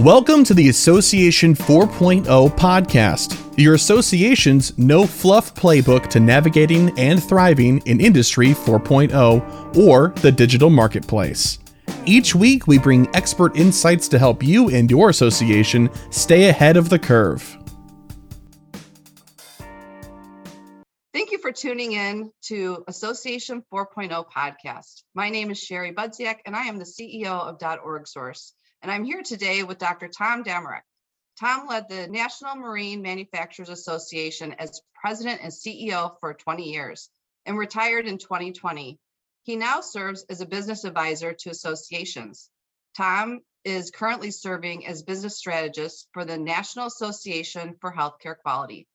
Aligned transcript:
Welcome 0.00 0.44
to 0.44 0.54
the 0.54 0.70
Association 0.70 1.54
4.0 1.54 2.24
podcast, 2.56 3.38
your 3.58 3.74
association's 3.74 4.78
no 4.78 5.06
fluff 5.06 5.54
playbook 5.54 6.08
to 6.08 6.18
navigating 6.18 6.98
and 6.98 7.22
thriving 7.22 7.82
in 7.84 8.00
Industry 8.00 8.52
4.0 8.52 9.76
or 9.76 10.08
the 10.22 10.32
digital 10.32 10.70
marketplace. 10.70 11.58
Each 12.06 12.34
week, 12.34 12.66
we 12.66 12.78
bring 12.78 13.14
expert 13.14 13.54
insights 13.58 14.08
to 14.08 14.18
help 14.18 14.42
you 14.42 14.70
and 14.70 14.90
your 14.90 15.10
association 15.10 15.90
stay 16.08 16.48
ahead 16.48 16.78
of 16.78 16.88
the 16.88 16.98
curve. 16.98 17.58
Thank 21.12 21.30
you 21.30 21.36
for 21.36 21.52
tuning 21.52 21.92
in 21.92 22.32
to 22.44 22.84
Association 22.88 23.62
4.0 23.70 24.24
podcast. 24.34 25.02
My 25.14 25.28
name 25.28 25.50
is 25.50 25.58
Sherry 25.62 25.92
Budziak, 25.92 26.36
and 26.46 26.56
I 26.56 26.62
am 26.62 26.78
the 26.78 26.86
CEO 26.86 27.26
of 27.26 27.62
.org 27.84 28.08
Source. 28.08 28.54
And 28.82 28.90
I'm 28.90 29.04
here 29.04 29.22
today 29.22 29.62
with 29.62 29.76
Dr. 29.76 30.08
Tom 30.08 30.42
Dammrich. 30.42 30.80
Tom 31.38 31.66
led 31.66 31.88
the 31.88 32.08
National 32.08 32.56
Marine 32.56 33.02
Manufacturers 33.02 33.68
Association 33.68 34.54
as 34.54 34.80
president 34.94 35.42
and 35.42 35.52
CEO 35.52 36.18
for 36.20 36.32
20 36.32 36.70
years 36.70 37.10
and 37.44 37.58
retired 37.58 38.06
in 38.06 38.16
2020. 38.16 38.98
He 39.42 39.56
now 39.56 39.82
serves 39.82 40.24
as 40.30 40.40
a 40.40 40.46
business 40.46 40.84
advisor 40.84 41.34
to 41.34 41.50
associations. 41.50 42.48
Tom 42.96 43.40
is 43.64 43.90
currently 43.90 44.30
serving 44.30 44.86
as 44.86 45.02
business 45.02 45.36
strategist 45.36 46.08
for 46.14 46.24
the 46.24 46.38
National 46.38 46.86
Association 46.86 47.76
for 47.82 47.92
Healthcare 47.92 48.38
Quality. 48.38 48.86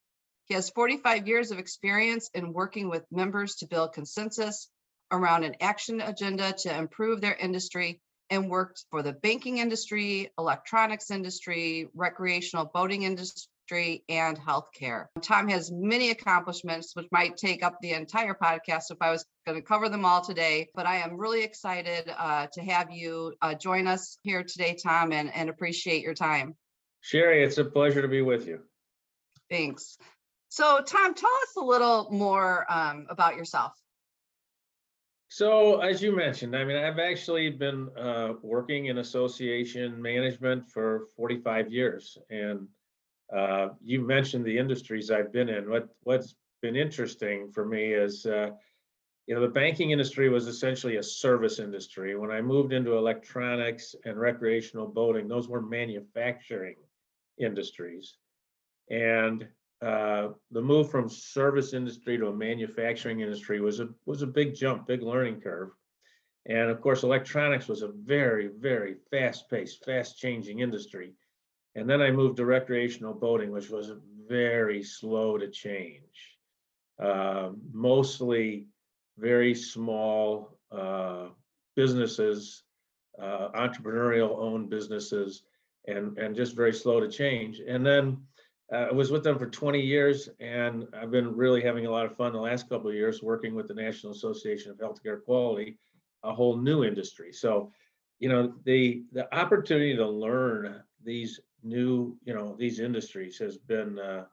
He 0.45 0.55
has 0.55 0.71
45 0.71 1.27
years 1.27 1.51
of 1.51 1.59
experience 1.59 2.31
in 2.33 2.53
working 2.53 2.89
with 2.89 3.05
members 3.11 3.57
to 3.57 3.67
build 3.67 3.93
consensus 3.93 4.67
around 5.11 5.43
an 5.43 5.57
action 5.61 6.01
agenda 6.01 6.53
to 6.53 6.75
improve 6.75 7.21
their 7.21 7.35
industry 7.35 8.01
and 8.29 8.49
worked 8.49 8.85
for 8.89 9.01
the 9.01 9.13
banking 9.13 9.59
industry, 9.59 10.31
electronics 10.37 11.11
industry, 11.11 11.87
recreational 11.93 12.69
boating 12.73 13.03
industry, 13.03 14.03
and 14.09 14.39
healthcare. 14.39 15.07
Tom 15.21 15.47
has 15.49 15.71
many 15.71 16.11
accomplishments, 16.11 16.95
which 16.95 17.07
might 17.11 17.37
take 17.37 17.63
up 17.63 17.77
the 17.81 17.91
entire 17.91 18.35
podcast 18.35 18.91
if 18.91 18.97
I 19.01 19.11
was 19.11 19.25
going 19.45 19.59
to 19.59 19.65
cover 19.65 19.89
them 19.89 20.05
all 20.05 20.21
today. 20.21 20.69
But 20.75 20.85
I 20.85 20.97
am 20.97 21.17
really 21.17 21.43
excited 21.43 22.11
uh, 22.15 22.47
to 22.53 22.61
have 22.61 22.91
you 22.91 23.33
uh, 23.41 23.55
join 23.55 23.87
us 23.87 24.17
here 24.23 24.43
today, 24.43 24.77
Tom, 24.81 25.11
and, 25.11 25.33
and 25.33 25.49
appreciate 25.49 26.03
your 26.03 26.13
time. 26.13 26.55
Sherry, 27.01 27.43
it's 27.43 27.57
a 27.57 27.65
pleasure 27.65 28.01
to 28.01 28.07
be 28.07 28.21
with 28.21 28.47
you. 28.47 28.61
Thanks. 29.49 29.97
So, 30.49 30.81
Tom, 30.81 31.13
tell 31.13 31.29
us 31.29 31.55
a 31.57 31.63
little 31.63 32.09
more 32.11 32.65
um, 32.71 33.07
about 33.09 33.35
yourself. 33.35 33.73
So, 35.27 35.81
as 35.81 36.01
you 36.01 36.15
mentioned, 36.15 36.55
I 36.55 36.63
mean, 36.63 36.77
I've 36.77 36.99
actually 36.99 37.49
been 37.49 37.89
uh, 37.97 38.33
working 38.41 38.85
in 38.85 38.99
association 38.99 40.01
management 40.01 40.69
for 40.69 41.07
45 41.17 41.71
years, 41.71 42.17
and 42.29 42.67
uh, 43.35 43.69
you 43.81 44.01
mentioned 44.01 44.45
the 44.45 44.57
industries 44.57 45.09
I've 45.09 45.33
been 45.33 45.49
in. 45.49 45.69
What 45.69 45.89
what's 46.03 46.35
been 46.61 46.75
interesting 46.75 47.51
for 47.51 47.65
me 47.65 47.93
is, 47.93 48.25
uh, 48.27 48.51
you 49.25 49.33
know, 49.33 49.41
the 49.41 49.47
banking 49.47 49.91
industry 49.91 50.29
was 50.29 50.47
essentially 50.47 50.97
a 50.97 51.03
service 51.03 51.57
industry. 51.57 52.15
When 52.15 52.31
I 52.31 52.41
moved 52.41 52.71
into 52.71 52.95
electronics 52.95 53.95
and 54.05 54.19
recreational 54.19 54.87
boating, 54.87 55.27
those 55.27 55.49
were 55.49 55.61
manufacturing 55.61 56.75
industries, 57.39 58.17
and 58.91 59.47
uh, 59.81 60.29
the 60.51 60.61
move 60.61 60.89
from 60.89 61.09
service 61.09 61.73
industry 61.73 62.17
to 62.17 62.27
a 62.27 62.33
manufacturing 62.33 63.19
industry 63.19 63.59
was 63.59 63.79
a 63.79 63.89
was 64.05 64.21
a 64.21 64.27
big 64.27 64.55
jump, 64.55 64.87
big 64.87 65.01
learning 65.01 65.41
curve. 65.41 65.71
And 66.47 66.69
of 66.69 66.79
course, 66.79 67.03
electronics 67.03 67.67
was 67.67 67.81
a 67.81 67.87
very, 67.87 68.49
very 68.59 68.95
fast-paced, 69.09 69.83
fast-changing 69.83 70.59
industry. 70.59 71.13
And 71.73 71.89
then 71.89 72.01
I 72.01 72.11
moved 72.11 72.37
to 72.37 72.45
recreational 72.45 73.15
boating, 73.15 73.51
which 73.51 73.69
was 73.69 73.91
very 74.27 74.83
slow 74.83 75.37
to 75.37 75.49
change. 75.49 76.37
Uh, 77.01 77.49
mostly 77.73 78.67
very 79.17 79.55
small 79.55 80.57
uh, 80.71 81.29
businesses, 81.75 82.63
uh, 83.21 83.49
entrepreneurial-owned 83.55 84.69
businesses, 84.69 85.43
and 85.87 86.17
and 86.17 86.35
just 86.35 86.55
very 86.55 86.73
slow 86.73 86.99
to 86.99 87.09
change. 87.09 87.59
And 87.59 87.85
then 87.85 88.25
uh, 88.73 88.87
I 88.89 88.91
was 88.91 89.11
with 89.11 89.23
them 89.23 89.37
for 89.37 89.45
20 89.45 89.79
years, 89.79 90.29
and 90.39 90.87
I've 90.93 91.11
been 91.11 91.35
really 91.35 91.61
having 91.61 91.85
a 91.85 91.91
lot 91.91 92.05
of 92.05 92.15
fun 92.15 92.33
the 92.33 92.39
last 92.39 92.67
couple 92.67 92.89
of 92.89 92.95
years 92.95 93.21
working 93.21 93.53
with 93.53 93.67
the 93.67 93.75
National 93.75 94.11
Association 94.11 94.71
of 94.71 94.77
Healthcare 94.77 95.23
Quality, 95.23 95.77
a 96.23 96.33
whole 96.33 96.57
new 96.57 96.83
industry. 96.83 97.31
So, 97.31 97.71
you 98.19 98.29
know, 98.29 98.53
the 98.63 99.03
the 99.11 99.33
opportunity 99.35 99.95
to 99.95 100.07
learn 100.07 100.81
these 101.03 101.39
new, 101.61 102.17
you 102.23 102.33
know, 102.33 102.55
these 102.57 102.79
industries 102.79 103.37
has 103.37 103.57
been 103.57 103.99
uh, 103.99 104.25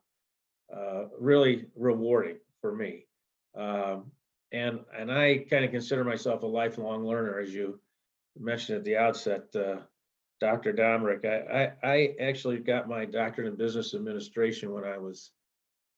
uh, 0.75 1.05
really 1.19 1.67
rewarding 1.77 2.39
for 2.61 2.75
me. 2.75 3.07
Um, 3.55 4.13
and 4.53 4.81
and 4.97 5.13
I 5.13 5.45
kind 5.51 5.65
of 5.65 5.71
consider 5.71 6.05
myself 6.05 6.43
a 6.43 6.47
lifelong 6.47 7.05
learner, 7.05 7.39
as 7.39 7.53
you 7.53 7.81
mentioned 8.39 8.79
at 8.79 8.85
the 8.85 8.97
outset. 8.97 9.55
Uh, 9.55 9.81
Dr. 10.43 10.73
Dammrich. 10.73 11.25
I, 11.25 11.73
I, 11.87 11.89
I 11.89 12.15
actually 12.21 12.59
got 12.59 12.89
my 12.89 13.05
doctorate 13.05 13.47
in 13.47 13.55
business 13.55 13.95
administration 13.95 14.73
when 14.73 14.83
I 14.83 14.99
was 14.99 15.31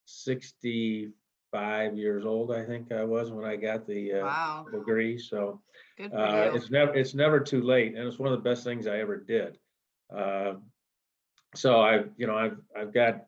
65 0.05 1.97
years 1.97 2.27
old, 2.27 2.53
I 2.53 2.63
think 2.63 2.93
I 2.93 3.05
was 3.05 3.31
when 3.31 3.47
I 3.47 3.57
got 3.57 3.87
the 3.87 4.13
uh, 4.13 4.25
Wow, 4.27 4.67
degree. 4.71 5.17
So 5.17 5.63
uh, 5.99 6.51
it's 6.53 6.71
never 6.71 6.93
it's 6.95 7.15
never 7.15 7.41
too 7.41 7.63
late, 7.63 7.95
and 7.95 8.07
it's 8.07 8.19
one 8.19 8.31
of 8.31 8.37
the 8.37 8.47
best 8.51 8.65
things 8.65 8.87
I 8.87 8.99
ever 8.99 9.17
did. 9.17 9.57
Uh, 10.15 10.57
so 11.55 11.81
I've 11.81 12.11
you 12.19 12.27
know 12.27 12.37
I've 12.37 12.59
I've 12.77 12.93
got 12.93 13.25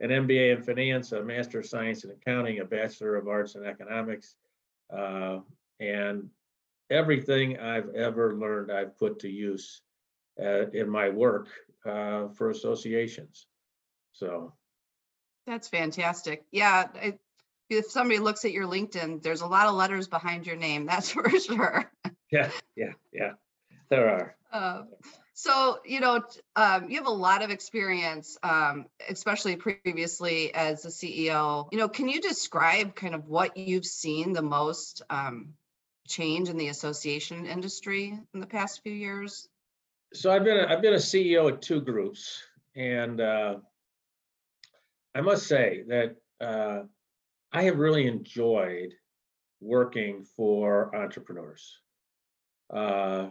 an 0.00 0.10
MBA 0.10 0.54
in 0.54 0.62
finance, 0.62 1.12
a 1.12 1.22
Master 1.22 1.60
of 1.60 1.66
Science 1.66 2.04
in 2.04 2.10
accounting, 2.10 2.60
a 2.60 2.64
Bachelor 2.66 3.16
of 3.16 3.26
Arts 3.26 3.54
in 3.54 3.64
economics, 3.64 4.34
uh, 4.94 5.38
and 5.80 6.28
everything 6.90 7.58
I've 7.58 7.88
ever 7.94 8.36
learned 8.36 8.70
I've 8.70 8.98
put 8.98 9.18
to 9.20 9.30
use 9.30 9.80
uh, 10.40 10.70
in 10.70 10.88
my 10.88 11.08
work 11.08 11.48
uh, 11.86 12.28
for 12.28 12.50
associations. 12.50 13.46
So 14.12 14.52
That's 15.46 15.68
fantastic. 15.68 16.44
Yeah, 16.52 16.88
I- 16.94 17.18
if 17.70 17.90
somebody 17.90 18.18
looks 18.18 18.44
at 18.44 18.52
your 18.52 18.66
LinkedIn, 18.66 19.22
there's 19.22 19.40
a 19.40 19.46
lot 19.46 19.66
of 19.66 19.74
letters 19.74 20.06
behind 20.06 20.46
your 20.46 20.56
name, 20.56 20.84
that's 20.90 21.10
for 21.12 21.28
sure. 21.30 21.90
yeah, 22.30 22.50
yeah, 22.76 22.92
yeah, 23.12 23.32
there 23.88 24.08
are. 24.08 24.36
Uh, 24.52 24.82
So, 25.34 25.78
you 25.86 26.00
know, 26.00 26.22
um, 26.56 26.90
you 26.90 26.98
have 26.98 27.06
a 27.06 27.10
lot 27.10 27.42
of 27.42 27.50
experience, 27.50 28.36
um, 28.42 28.86
especially 29.08 29.56
previously 29.56 30.54
as 30.54 30.84
a 30.84 30.88
CEO. 30.88 31.68
You 31.72 31.78
know, 31.78 31.88
can 31.88 32.08
you 32.08 32.20
describe 32.20 32.94
kind 32.94 33.14
of 33.14 33.28
what 33.28 33.56
you've 33.56 33.86
seen 33.86 34.34
the 34.34 34.42
most 34.42 35.00
um, 35.08 35.54
change 36.06 36.50
in 36.50 36.58
the 36.58 36.68
association 36.68 37.46
industry 37.46 38.18
in 38.34 38.40
the 38.40 38.46
past 38.46 38.82
few 38.82 38.92
years? 38.92 39.48
So 40.14 40.30
I've 40.30 40.44
been 40.44 40.58
a, 40.58 40.66
I've 40.66 40.82
been 40.82 40.94
a 40.94 40.98
CEO 40.98 41.50
at 41.50 41.62
two 41.62 41.80
groups, 41.80 42.42
and 42.76 43.20
uh, 43.20 43.56
I 45.14 45.20
must 45.22 45.46
say 45.46 45.84
that 45.88 46.16
uh, 46.40 46.82
I 47.52 47.62
have 47.62 47.78
really 47.78 48.06
enjoyed 48.06 48.92
working 49.60 50.24
for 50.36 50.94
entrepreneurs. 50.94 51.78
Uh, 52.70 53.28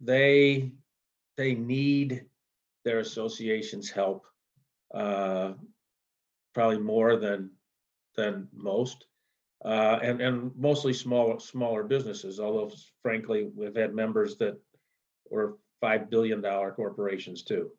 they 0.00 0.72
they 1.36 1.54
need 1.54 2.24
their 2.84 2.98
association's 2.98 3.88
help 3.88 4.26
uh, 4.92 5.52
probably 6.52 6.78
more 6.78 7.16
than 7.16 7.50
than 8.16 8.48
most, 8.52 9.06
uh, 9.64 10.00
and 10.02 10.20
and 10.20 10.50
mostly 10.56 10.92
smaller 10.94 11.38
smaller 11.38 11.84
businesses. 11.84 12.40
Although 12.40 12.74
frankly, 13.02 13.50
we've 13.54 13.76
had 13.76 13.94
members 13.94 14.36
that 14.38 14.60
were 15.30 15.58
five 15.82 16.08
billion 16.08 16.40
dollar 16.40 16.72
corporations 16.72 17.42
too. 17.42 17.70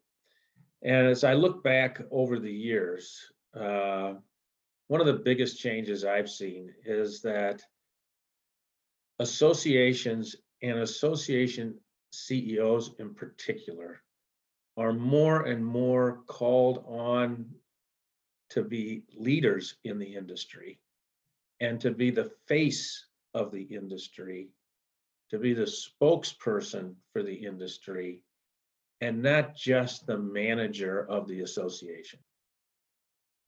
And 0.83 1.07
as 1.07 1.23
I 1.23 1.33
look 1.33 1.63
back 1.63 2.01
over 2.11 2.37
the 2.37 2.51
years, 2.51 3.31
uh, 3.59 4.15
one 4.89 5.01
of 5.01 5.07
the 5.07 5.23
biggest 5.23 5.59
changes 5.59 6.05
I've 6.05 6.29
seen 6.29 6.71
is 6.85 7.21
that 7.21 7.63
associations 9.19 10.35
and 10.61 10.79
association 10.79 11.79
CEOs 12.11 12.91
in 12.99 13.15
particular 13.15 14.03
are 14.77 14.93
more 14.93 15.43
and 15.43 15.65
more 15.65 16.23
called 16.27 16.83
on 16.87 17.45
to 18.49 18.63
be 18.63 19.03
leaders 19.15 19.77
in 19.83 19.97
the 19.97 20.15
industry 20.15 20.79
and 21.59 21.79
to 21.79 21.91
be 21.91 22.11
the 22.11 22.31
face 22.47 23.05
of 23.33 23.51
the 23.51 23.63
industry, 23.63 24.49
to 25.31 25.39
be 25.39 25.53
the 25.53 25.63
spokesperson 25.63 26.95
for 27.11 27.23
the 27.23 27.33
industry, 27.33 28.21
and 29.01 29.21
not 29.21 29.55
just 29.55 30.05
the 30.05 30.17
manager 30.17 31.05
of 31.09 31.27
the 31.27 31.41
association. 31.41 32.19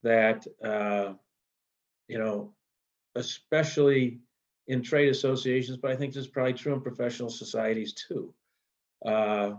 That, 0.02 0.46
uh, 0.62 1.14
you 2.08 2.18
know, 2.18 2.54
especially 3.14 4.20
in 4.68 4.82
trade 4.82 5.08
associations, 5.08 5.78
but 5.78 5.90
I 5.90 5.96
think 5.96 6.12
this 6.12 6.24
is 6.24 6.30
probably 6.30 6.52
true 6.52 6.74
in 6.74 6.80
professional 6.80 7.30
societies 7.30 7.94
too. 7.94 8.34
Uh, 9.04 9.52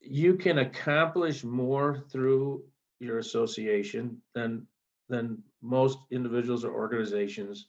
you 0.00 0.34
can 0.34 0.58
accomplish 0.58 1.44
more 1.44 2.04
through 2.10 2.64
your 3.00 3.18
association 3.18 4.20
than, 4.34 4.66
than 5.08 5.42
most 5.62 5.98
individuals 6.10 6.64
or 6.64 6.72
organizations 6.72 7.68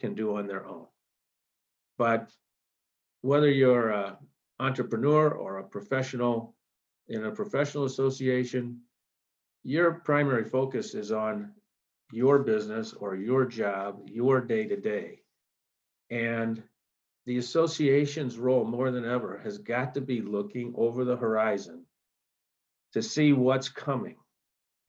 can 0.00 0.14
do 0.14 0.36
on 0.36 0.46
their 0.46 0.66
own. 0.66 0.86
But 1.98 2.30
whether 3.20 3.50
you're 3.50 3.90
a 3.90 4.18
entrepreneur 4.60 5.30
or 5.30 5.58
a 5.58 5.64
professional 5.64 6.54
in 7.08 7.24
a 7.24 7.30
professional 7.30 7.84
association, 7.84 8.80
your 9.62 9.92
primary 10.04 10.44
focus 10.44 10.94
is 10.94 11.12
on 11.12 11.52
your 12.12 12.38
business 12.38 12.92
or 12.92 13.16
your 13.16 13.44
job, 13.44 14.00
your 14.06 14.40
day 14.40 14.66
to 14.66 14.76
day. 14.76 15.22
And 16.10 16.62
the 17.26 17.38
association's 17.38 18.38
role 18.38 18.64
more 18.64 18.90
than 18.90 19.04
ever 19.04 19.38
has 19.38 19.58
got 19.58 19.94
to 19.94 20.00
be 20.00 20.20
looking 20.20 20.74
over 20.76 21.04
the 21.04 21.16
horizon 21.16 21.84
to 22.92 23.02
see 23.02 23.32
what's 23.32 23.68
coming 23.68 24.16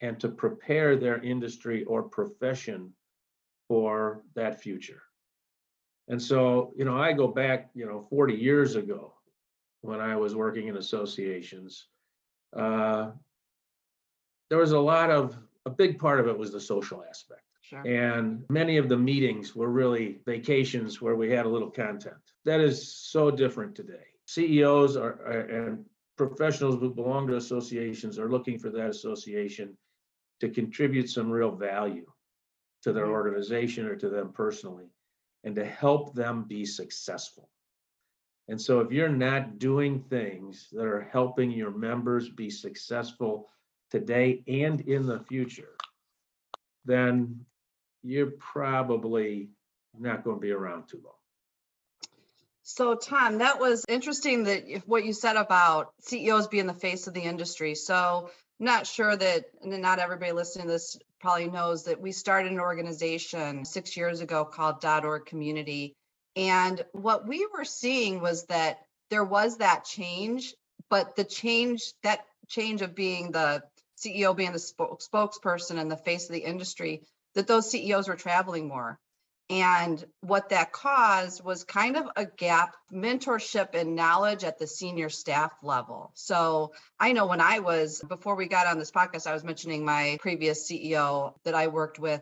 and 0.02 0.20
to 0.20 0.30
prepare 0.30 0.98
their 0.98 1.22
industry 1.24 1.84
or 1.86 2.04
profession 2.04 2.94
for 3.68 4.22
that 4.36 4.62
future. 4.62 5.02
And 6.08 6.22
so, 6.22 6.74
you 6.78 6.86
know, 6.86 6.98
I 6.98 7.14
go 7.14 7.28
back, 7.28 7.70
you 7.74 7.86
know, 7.86 8.06
40 8.10 8.36
years 8.36 8.76
ago 8.76 9.14
when 9.82 10.00
I 10.00 10.16
was 10.16 10.36
working 10.36 10.68
in 10.68 10.78
associations. 10.78 11.88
Uh, 12.56 13.12
there 14.50 14.60
was 14.60 14.72
a 14.72 14.80
lot 14.80 15.10
of, 15.10 15.38
a 15.66 15.70
big 15.70 15.98
part 15.98 16.20
of 16.20 16.28
it 16.28 16.38
was 16.38 16.52
the 16.52 16.60
social 16.60 17.04
aspect. 17.10 17.42
Sure. 17.62 17.82
And 17.82 18.46
many 18.50 18.78
of 18.78 18.90
the 18.90 18.98
meetings 18.98 19.56
were 19.56 19.70
really 19.70 20.20
vacations 20.26 21.02
where 21.02 21.16
we 21.16 21.32
had 21.32 21.48
a 21.48 21.50
little 21.50 21.72
content. 21.72 22.16
That 22.46 22.60
is 22.60 22.96
so 22.96 23.32
different 23.32 23.74
today. 23.74 24.06
CEOs 24.28 24.96
are, 24.98 25.20
are- 25.26 25.68
and 25.68 25.86
professionals 26.18 26.80
who 26.80 26.94
belong 26.94 27.28
to 27.28 27.38
associations 27.38 28.20
are 28.20 28.30
looking 28.30 28.60
for 28.60 28.70
that 28.70 28.90
association 28.90 29.76
to 30.40 30.50
contribute 30.50 31.10
some 31.10 31.32
real 31.32 31.52
value 31.52 32.06
to 32.84 32.94
their 32.94 33.08
organization 33.08 33.88
or 33.88 33.96
to 33.96 34.10
them 34.10 34.32
personally, 34.32 34.86
and 35.46 35.56
to 35.56 35.64
help 35.64 36.14
them 36.16 36.44
be 36.44 36.66
successful. 36.66 37.50
And 38.48 38.60
so 38.62 38.82
if 38.82 38.92
you're 38.92 39.08
not 39.08 39.58
doing 39.60 40.02
things 40.02 40.68
that 40.72 40.86
are 40.86 41.08
helping 41.12 41.52
your 41.52 41.72
members 41.72 42.28
be 42.28 42.50
successful 42.50 43.48
today 43.92 44.44
and 44.48 44.82
in 44.82 45.06
the 45.06 45.20
future, 45.20 45.76
then 46.84 47.46
you're 48.04 48.32
probably 48.38 49.50
not 49.98 50.24
going 50.24 50.38
to 50.38 50.42
be 50.42 50.52
around 50.52 50.88
too 50.88 51.02
long. 51.04 51.14
So 52.64 52.96
Tom, 52.96 53.38
that 53.40 53.60
was 53.60 53.86
interesting 53.88 54.46
that 54.46 54.64
what 54.88 55.06
you 55.06 55.14
said 55.14 55.36
about 55.36 55.94
CEOs 56.02 56.48
being 56.48 56.66
the 56.66 56.74
face 56.74 57.06
of 57.06 57.14
the 57.14 57.22
industry. 57.22 57.76
So 57.76 58.32
Not 58.60 58.88
sure 58.88 59.16
that, 59.16 59.46
not 59.64 60.00
everybody 60.00 60.32
listening 60.32 60.68
to 60.68 60.72
this 60.74 60.98
probably 61.20 61.50
knows 61.50 61.84
that 61.86 62.00
we 62.00 62.12
started 62.12 62.52
an 62.52 62.60
organization 62.60 63.66
six 63.66 63.98
years 63.98 64.22
ago 64.22 64.46
called 64.46 64.84
.org 64.86 65.26
Community. 65.26 65.94
And 66.36 66.84
what 66.94 67.28
we 67.28 67.48
were 67.54 67.66
seeing 67.66 68.22
was 68.22 68.46
that 68.46 68.80
there 69.10 69.24
was 69.24 69.58
that 69.58 69.86
change, 69.86 70.54
but 70.90 71.16
the 71.16 71.24
change, 71.24 71.94
that 72.04 72.26
change 72.48 72.82
of 72.82 72.96
being 72.96 73.32
the 73.32 73.64
CEO 73.98 74.36
being 74.36 74.52
the 74.52 74.58
spokesperson 74.58 75.80
and 75.80 75.92
the 75.92 75.98
face 75.98 76.26
of 76.26 76.34
the 76.34 76.44
industry, 76.44 77.02
that 77.34 77.48
those 77.48 77.70
CEOs 77.70 78.08
were 78.08 78.16
traveling 78.16 78.68
more. 78.68 79.00
And 79.50 80.04
what 80.22 80.50
that 80.50 80.72
caused 80.72 81.44
was 81.44 81.64
kind 81.64 81.98
of 81.98 82.08
a 82.16 82.26
gap 82.26 82.76
mentorship 82.92 83.76
and 83.76 83.96
knowledge 83.96 84.44
at 84.44 84.58
the 84.58 84.66
senior 84.66 85.10
staff 85.10 85.52
level. 85.62 86.12
So 86.16 86.74
I 87.00 87.12
know 87.12 87.28
when 87.28 87.42
I 87.42 87.60
was, 87.60 88.02
before 88.08 88.36
we 88.36 88.48
got 88.48 88.66
on 88.66 88.80
this 88.80 88.92
podcast, 88.92 89.28
I 89.28 89.34
was 89.34 89.44
mentioning 89.44 89.86
my 89.86 90.18
previous 90.20 90.68
CEO 90.68 91.36
that 91.44 91.54
I 91.54 91.68
worked 91.68 92.00
with. 92.00 92.22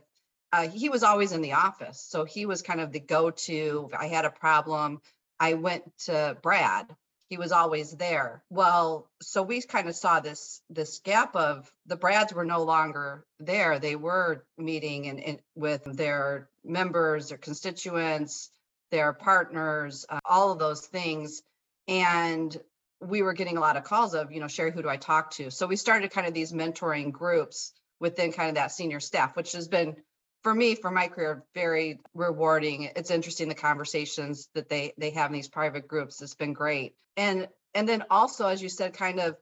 Uh, 0.51 0.67
he 0.67 0.89
was 0.89 1.03
always 1.03 1.31
in 1.31 1.41
the 1.41 1.53
office. 1.53 1.99
So 1.99 2.25
he 2.25 2.45
was 2.45 2.61
kind 2.61 2.81
of 2.81 2.91
the 2.91 2.99
go 2.99 3.31
to. 3.31 3.89
I 3.97 4.07
had 4.07 4.25
a 4.25 4.29
problem, 4.29 4.99
I 5.39 5.53
went 5.55 5.83
to 6.05 6.37
Brad. 6.41 6.93
He 7.33 7.37
was 7.37 7.51
always 7.51 7.89
there. 7.93 8.43
Well, 8.51 9.09
so 9.19 9.41
we 9.41 9.59
kind 9.63 9.89
of 9.89 9.95
saw 9.95 10.19
this 10.19 10.61
this 10.69 10.99
gap 10.99 11.35
of 11.35 11.73
the 11.87 11.95
Brads 11.95 12.31
were 12.31 12.45
no 12.45 12.61
longer 12.61 13.25
there. 13.39 13.79
They 13.79 13.95
were 13.95 14.45
meeting 14.55 15.07
and, 15.07 15.39
with 15.55 15.83
their 15.83 16.47
members, 16.63 17.29
their 17.29 17.39
constituents, 17.39 18.51
their 18.91 19.13
partners, 19.13 20.05
uh, 20.07 20.19
all 20.25 20.51
of 20.51 20.59
those 20.59 20.85
things. 20.85 21.41
And 21.87 22.55
we 23.01 23.23
were 23.23 23.33
getting 23.33 23.57
a 23.57 23.61
lot 23.61 23.77
of 23.77 23.83
calls 23.83 24.13
of, 24.13 24.31
you 24.31 24.39
know, 24.39 24.47
Sherry, 24.47 24.71
who 24.71 24.83
do 24.83 24.89
I 24.89 24.97
talk 24.97 25.31
to? 25.31 25.49
So 25.49 25.65
we 25.65 25.75
started 25.75 26.11
kind 26.11 26.27
of 26.27 26.35
these 26.35 26.53
mentoring 26.53 27.11
groups 27.11 27.73
within 27.99 28.31
kind 28.31 28.49
of 28.49 28.55
that 28.57 28.71
senior 28.71 28.99
staff, 28.99 29.35
which 29.35 29.53
has 29.53 29.67
been 29.67 29.95
for 30.43 30.53
me, 30.53 30.75
for 30.75 30.91
my 30.91 31.07
career, 31.07 31.43
very 31.55 31.99
rewarding. 32.13 32.91
It's 32.95 33.11
interesting 33.11 33.47
the 33.47 33.55
conversations 33.55 34.49
that 34.53 34.69
they 34.69 34.93
they 34.97 35.11
have 35.11 35.29
in 35.29 35.33
these 35.33 35.47
private 35.47 35.87
groups. 35.87 36.21
It's 36.21 36.35
been 36.35 36.53
great. 36.53 36.95
And 37.17 37.47
and 37.73 37.87
then 37.87 38.03
also, 38.09 38.47
as 38.47 38.61
you 38.61 38.69
said, 38.69 38.93
kind 38.93 39.19
of 39.19 39.37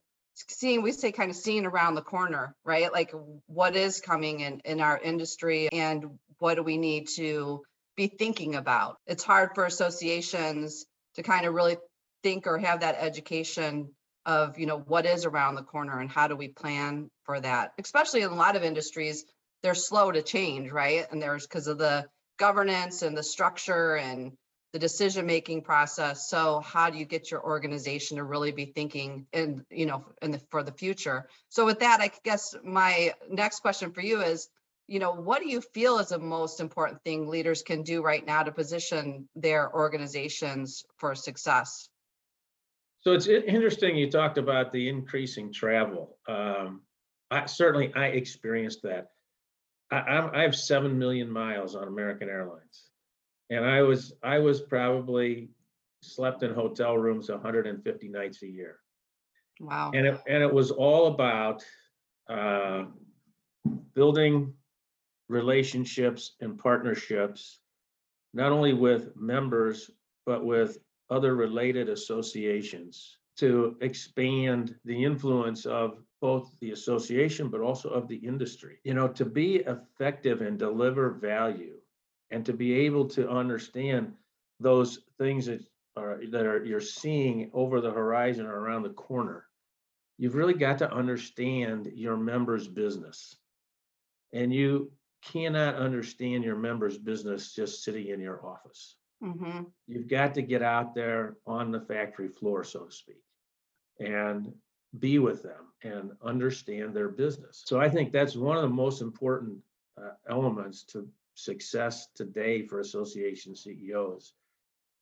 seeing 0.48 0.82
we 0.82 0.92
say 0.92 1.12
kind 1.12 1.30
of 1.30 1.36
seeing 1.36 1.66
around 1.66 1.96
the 1.96 2.02
corner 2.02 2.56
right 2.64 2.92
like 2.94 3.14
what 3.48 3.76
is 3.76 4.00
coming 4.00 4.40
in 4.40 4.62
in 4.64 4.80
our 4.80 4.98
industry 4.98 5.68
and 5.72 6.06
what 6.40 6.56
do 6.56 6.64
we 6.64 6.78
need 6.78 7.08
to 7.08 7.62
be 7.96 8.08
thinking 8.08 8.56
about 8.56 8.98
it's 9.06 9.24
hard 9.24 9.50
for 9.54 9.66
associations 9.66 10.86
to 11.16 11.22
kind 11.22 11.46
of 11.46 11.54
really 11.54 11.78
think 12.24 12.48
or 12.48 12.58
have 12.58 12.80
that 12.80 12.96
education 12.98 13.90
of 14.26 14.58
you 14.58 14.66
know 14.66 14.80
what 14.80 15.06
is 15.06 15.26
around 15.26 15.56
the 15.56 15.64
corner 15.64 16.00
and 16.00 16.10
how 16.10 16.28
do 16.28 16.36
we 16.36 16.48
plan 16.48 17.10
for 17.26 17.40
that 17.40 17.74
especially 17.78 18.22
in 18.22 18.30
a 18.30 18.36
lot 18.36 18.56
of 18.56 18.64
industries 18.64 19.26
they're 19.64 19.76
slow 19.76 20.12
to 20.12 20.22
change 20.22 20.72
right 20.72 21.06
and 21.12 21.22
there's 21.22 21.48
because 21.48 21.68
of 21.68 21.78
the 21.78 22.06
governance 22.38 23.02
and 23.02 23.18
the 23.18 23.24
structure 23.24 23.96
and 23.96 24.32
the 24.74 24.80
decision 24.80 25.26
making 25.26 25.62
process 25.62 26.30
so 26.30 26.62
how 26.62 26.90
do 26.90 26.98
you 26.98 27.06
get 27.06 27.30
your 27.30 27.44
organization 27.44 28.18
to 28.18 28.24
really 28.24 28.52
be 28.52 28.66
thinking 28.66 29.28
and 29.34 29.64
you 29.70 29.86
know 29.86 30.06
in 30.22 30.32
the 30.32 30.40
for 30.50 30.64
the 30.64 30.72
future 30.72 31.28
so 31.50 31.66
with 31.66 31.80
that 31.80 32.00
i 32.02 32.10
guess 32.24 32.56
my 32.64 33.14
next 33.30 33.60
question 33.60 33.92
for 33.92 34.02
you 34.02 34.22
is 34.22 34.50
you 34.88 35.00
know 35.00 35.14
what 35.14 35.42
do 35.42 35.50
you 35.50 35.62
feel 35.62 36.00
is 36.00 36.10
the 36.10 36.20
most 36.20 36.60
important 36.60 37.04
thing 37.04 37.28
leaders 37.28 37.62
can 37.64 37.84
do 37.84 38.02
right 38.02 38.26
now 38.26 38.44
to 38.44 38.52
position 38.52 39.28
their 39.36 39.74
organizations 39.74 40.84
for 40.98 41.16
success 41.16 41.90
So 43.02 43.14
it's 43.14 43.28
interesting 43.28 43.98
you 43.98 44.10
talked 44.12 44.38
about 44.38 44.72
the 44.72 44.88
increasing 44.88 45.52
travel. 45.52 46.18
Um, 46.28 46.82
I 47.32 47.46
certainly 47.48 47.92
I 47.96 48.08
experienced 48.08 48.84
that. 48.84 49.08
I, 49.92 49.98
I'm, 49.98 50.36
I 50.36 50.42
have 50.42 50.56
seven 50.56 50.98
million 50.98 51.30
miles 51.30 51.76
on 51.76 51.88
American 51.88 52.30
Airlines, 52.30 52.90
and 53.50 53.66
I 53.66 53.82
was 53.82 54.14
I 54.24 54.40
was 54.40 54.62
probably 54.62 55.50
slept 56.02 56.44
in 56.44 56.54
hotel 56.54 56.98
rooms 56.98 57.30
150 57.30 58.10
nights 58.10 58.42
a 58.44 58.48
year, 58.48 58.80
wow. 59.60 59.92
And 59.94 60.08
it 60.08 60.22
and 60.28 60.42
it 60.42 60.54
was 60.54 60.72
all 60.72 61.08
about 61.08 61.64
uh, 62.30 62.86
building 63.94 64.54
relationships 65.30 66.36
and 66.42 66.58
partnerships, 66.58 67.60
not 68.34 68.52
only 68.52 68.74
with 68.74 69.16
members 69.16 69.90
but 70.26 70.46
with 70.46 70.78
other 71.10 71.36
related 71.36 71.90
associations 71.90 73.18
to 73.42 73.76
expand 73.82 74.76
the 74.86 75.04
influence 75.04 75.66
of 75.66 76.00
both 76.22 76.52
the 76.62 76.72
association 76.72 77.50
but 77.50 77.62
also 77.62 77.90
of 77.90 78.08
the 78.08 78.18
industry. 78.18 78.80
You 78.84 78.94
know, 78.94 79.08
to 79.10 79.26
be 79.26 79.58
effective 79.58 80.42
and 80.42 80.60
deliver 80.60 81.12
value 81.12 81.78
and 82.32 82.46
to 82.46 82.54
be 82.54 82.74
able 82.74 83.06
to 83.10 83.30
understand 83.30 84.14
those 84.60 85.00
things 85.18 85.48
that 85.48 85.62
are 85.98 86.22
that 86.30 86.46
are 86.46 86.64
you're 86.64 86.80
seeing 86.80 87.50
over 87.54 87.82
the 87.82 87.92
horizon 87.92 88.46
or 88.46 88.60
around 88.60 88.84
the 88.84 88.90
corner. 88.92 89.48
You've 90.20 90.36
really 90.36 90.54
got 90.54 90.78
to 90.80 90.94
understand 90.94 91.92
your 91.96 92.18
members' 92.18 92.68
business. 92.68 93.36
And 94.34 94.54
you 94.54 94.92
cannot 95.24 95.76
understand 95.76 96.44
your 96.44 96.56
members' 96.58 96.98
business 96.98 97.54
just 97.54 97.84
sitting 97.84 98.08
in 98.08 98.22
your 98.22 98.46
office 98.46 98.96
hmm 99.22 99.62
you've 99.88 100.08
got 100.08 100.34
to 100.34 100.42
get 100.42 100.64
out 100.64 100.96
there 100.96 101.38
on 101.46 101.72
the 101.72 101.80
factory 101.82 102.28
floor, 102.30 102.64
so 102.64 102.86
to 102.86 102.92
speak, 102.92 103.22
and 104.02 104.52
be 105.00 105.20
with 105.20 105.44
them 105.44 105.74
and 105.84 106.12
understand 106.24 106.94
their 106.94 107.10
business. 107.10 107.64
So 107.66 107.80
I 107.80 107.90
think 107.90 108.12
that's 108.12 108.36
one 108.36 108.58
of 108.58 108.64
the 108.64 108.70
most 108.70 109.02
important 109.02 109.60
uh, 109.98 110.12
elements 110.30 110.84
to 110.84 111.08
success 111.36 112.08
today 112.16 112.64
for 112.64 112.80
association 112.80 113.56
CEOs 113.56 114.34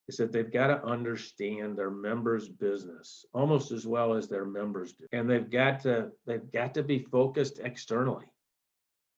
is 0.07 0.17
that 0.17 0.31
they've 0.31 0.51
got 0.51 0.67
to 0.67 0.83
understand 0.83 1.77
their 1.77 1.91
members' 1.91 2.49
business 2.49 3.25
almost 3.33 3.71
as 3.71 3.85
well 3.85 4.13
as 4.13 4.27
their 4.27 4.45
members 4.45 4.93
do. 4.93 5.05
And 5.11 5.29
they've 5.29 5.49
got 5.49 5.81
to 5.81 6.11
they've 6.25 6.51
got 6.51 6.73
to 6.75 6.83
be 6.83 6.99
focused 6.99 7.59
externally. 7.59 8.25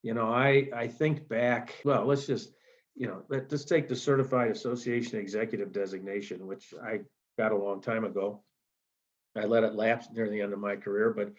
You 0.02 0.14
know, 0.14 0.30
I 0.30 0.68
I 0.74 0.88
think 0.88 1.28
back, 1.28 1.80
well, 1.84 2.04
let's 2.04 2.26
just 2.26 2.52
you 2.94 3.06
know, 3.06 3.22
let, 3.28 3.50
let's 3.50 3.64
take 3.64 3.88
the 3.88 3.96
certified 3.96 4.50
association 4.50 5.18
executive 5.18 5.72
designation, 5.72 6.46
which 6.46 6.74
I 6.82 7.00
got 7.38 7.52
a 7.52 7.56
long 7.56 7.80
time 7.80 8.04
ago. 8.04 8.42
I 9.36 9.44
let 9.44 9.64
it 9.64 9.74
lapse 9.74 10.08
near 10.12 10.28
the 10.28 10.40
end 10.40 10.52
of 10.52 10.58
my 10.58 10.76
career, 10.76 11.12
but 11.12 11.32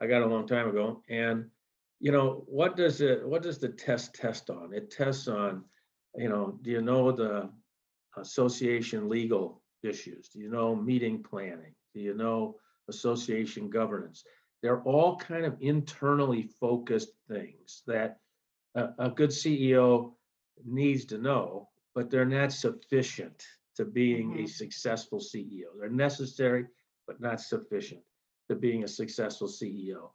I 0.00 0.06
got 0.06 0.22
a 0.22 0.26
long 0.26 0.46
time 0.46 0.68
ago. 0.68 1.02
And, 1.08 1.50
you 1.98 2.12
know, 2.12 2.44
what 2.46 2.76
does 2.76 3.00
it, 3.00 3.26
what 3.26 3.42
does 3.42 3.58
the 3.58 3.68
test 3.68 4.14
test 4.14 4.50
on? 4.50 4.72
It 4.72 4.90
tests 4.90 5.28
on, 5.28 5.64
you 6.16 6.28
know, 6.28 6.58
do 6.62 6.70
you 6.70 6.80
know 6.80 7.12
the 7.12 7.50
association 8.16 9.08
legal 9.08 9.62
issues? 9.82 10.28
Do 10.28 10.38
you 10.40 10.50
know 10.50 10.74
meeting 10.74 11.22
planning? 11.22 11.74
Do 11.94 12.00
you 12.00 12.14
know 12.14 12.56
association 12.88 13.68
governance? 13.70 14.24
They're 14.62 14.82
all 14.82 15.16
kind 15.16 15.44
of 15.44 15.56
internally 15.60 16.42
focused 16.60 17.12
things 17.28 17.82
that 17.86 18.18
a, 18.74 18.90
a 18.98 19.10
good 19.10 19.30
CEO 19.30 20.12
needs 20.64 21.04
to 21.06 21.18
know, 21.18 21.68
but 21.94 22.10
they're 22.10 22.24
not 22.26 22.52
sufficient 22.52 23.44
to 23.76 23.84
being 23.84 24.32
a 24.34 24.42
Mhm. 24.42 24.48
successful 24.48 25.18
CEO. 25.18 25.78
They're 25.78 25.88
necessary, 25.88 26.66
but 27.10 27.20
not 27.20 27.40
sufficient 27.40 28.00
to 28.48 28.54
being 28.54 28.84
a 28.84 28.88
successful 28.88 29.48
CEO. 29.48 30.10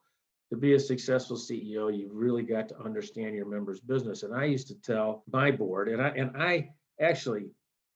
To 0.49 0.55
be 0.55 0.75
a 0.75 0.79
successful 0.79 1.35
CEO, 1.35 1.93
you've 1.93 2.15
really 2.15 2.43
got 2.43 2.69
to 2.69 2.79
understand 2.79 3.35
your 3.35 3.47
members' 3.47 3.81
business. 3.81 4.23
And 4.23 4.33
I 4.33 4.45
used 4.45 4.69
to 4.69 4.75
tell 4.75 5.23
my 5.29 5.51
board, 5.51 5.89
and 5.89 6.01
I 6.01 6.09
and 6.09 6.31
I 6.37 6.69
actually 7.01 7.49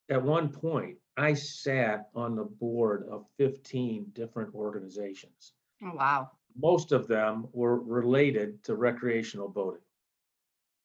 at 0.09 0.21
one 0.21 0.49
point 0.49 0.97
I 1.15 1.33
sat 1.33 2.09
on 2.13 2.35
the 2.35 2.43
board 2.43 3.07
of 3.09 3.25
15 3.37 4.07
different 4.11 4.53
organizations. 4.53 5.53
Oh, 5.81 5.93
wow. 5.95 6.31
Most 6.57 6.91
of 6.91 7.07
them 7.07 7.47
were 7.53 7.79
related 7.79 8.61
to 8.65 8.75
recreational 8.75 9.47
boating. 9.47 9.83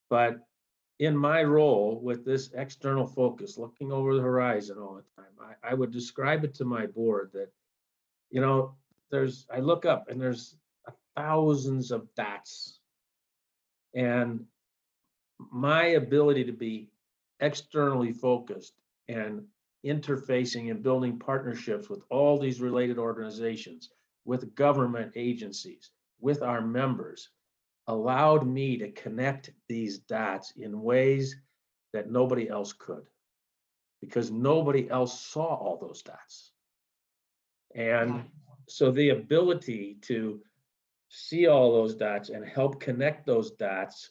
But 0.08 0.38
in 1.00 1.16
my 1.16 1.42
role 1.42 1.98
with 2.00 2.24
this 2.24 2.50
external 2.54 3.08
focus, 3.08 3.58
looking 3.58 3.90
over 3.90 4.14
the 4.14 4.22
horizon 4.22 4.78
all 4.78 4.94
the 4.94 5.22
time, 5.22 5.32
I, 5.40 5.70
I 5.70 5.74
would 5.74 5.90
describe 5.90 6.44
it 6.44 6.54
to 6.56 6.64
my 6.64 6.86
board 6.86 7.30
that, 7.32 7.50
you 8.34 8.40
know, 8.40 8.74
there's, 9.12 9.46
I 9.54 9.60
look 9.60 9.86
up 9.86 10.08
and 10.08 10.20
there's 10.20 10.56
thousands 11.16 11.92
of 11.92 12.12
dots. 12.16 12.80
And 13.94 14.44
my 15.52 15.84
ability 15.84 16.42
to 16.46 16.52
be 16.52 16.90
externally 17.38 18.12
focused 18.12 18.72
and 19.06 19.44
interfacing 19.86 20.72
and 20.72 20.82
building 20.82 21.16
partnerships 21.16 21.88
with 21.88 22.02
all 22.10 22.36
these 22.36 22.60
related 22.60 22.98
organizations, 22.98 23.90
with 24.24 24.52
government 24.56 25.12
agencies, 25.14 25.92
with 26.20 26.42
our 26.42 26.60
members, 26.60 27.28
allowed 27.86 28.44
me 28.44 28.76
to 28.78 28.90
connect 28.90 29.52
these 29.68 29.98
dots 29.98 30.54
in 30.56 30.82
ways 30.82 31.36
that 31.92 32.10
nobody 32.10 32.48
else 32.48 32.72
could. 32.72 33.06
Because 34.00 34.32
nobody 34.32 34.90
else 34.90 35.20
saw 35.20 35.54
all 35.54 35.78
those 35.80 36.02
dots. 36.02 36.50
And 37.74 38.24
so 38.68 38.90
the 38.90 39.10
ability 39.10 39.98
to 40.02 40.40
see 41.08 41.46
all 41.46 41.72
those 41.72 41.94
dots 41.94 42.28
and 42.28 42.44
help 42.46 42.80
connect 42.80 43.26
those 43.26 43.52
dots 43.52 44.10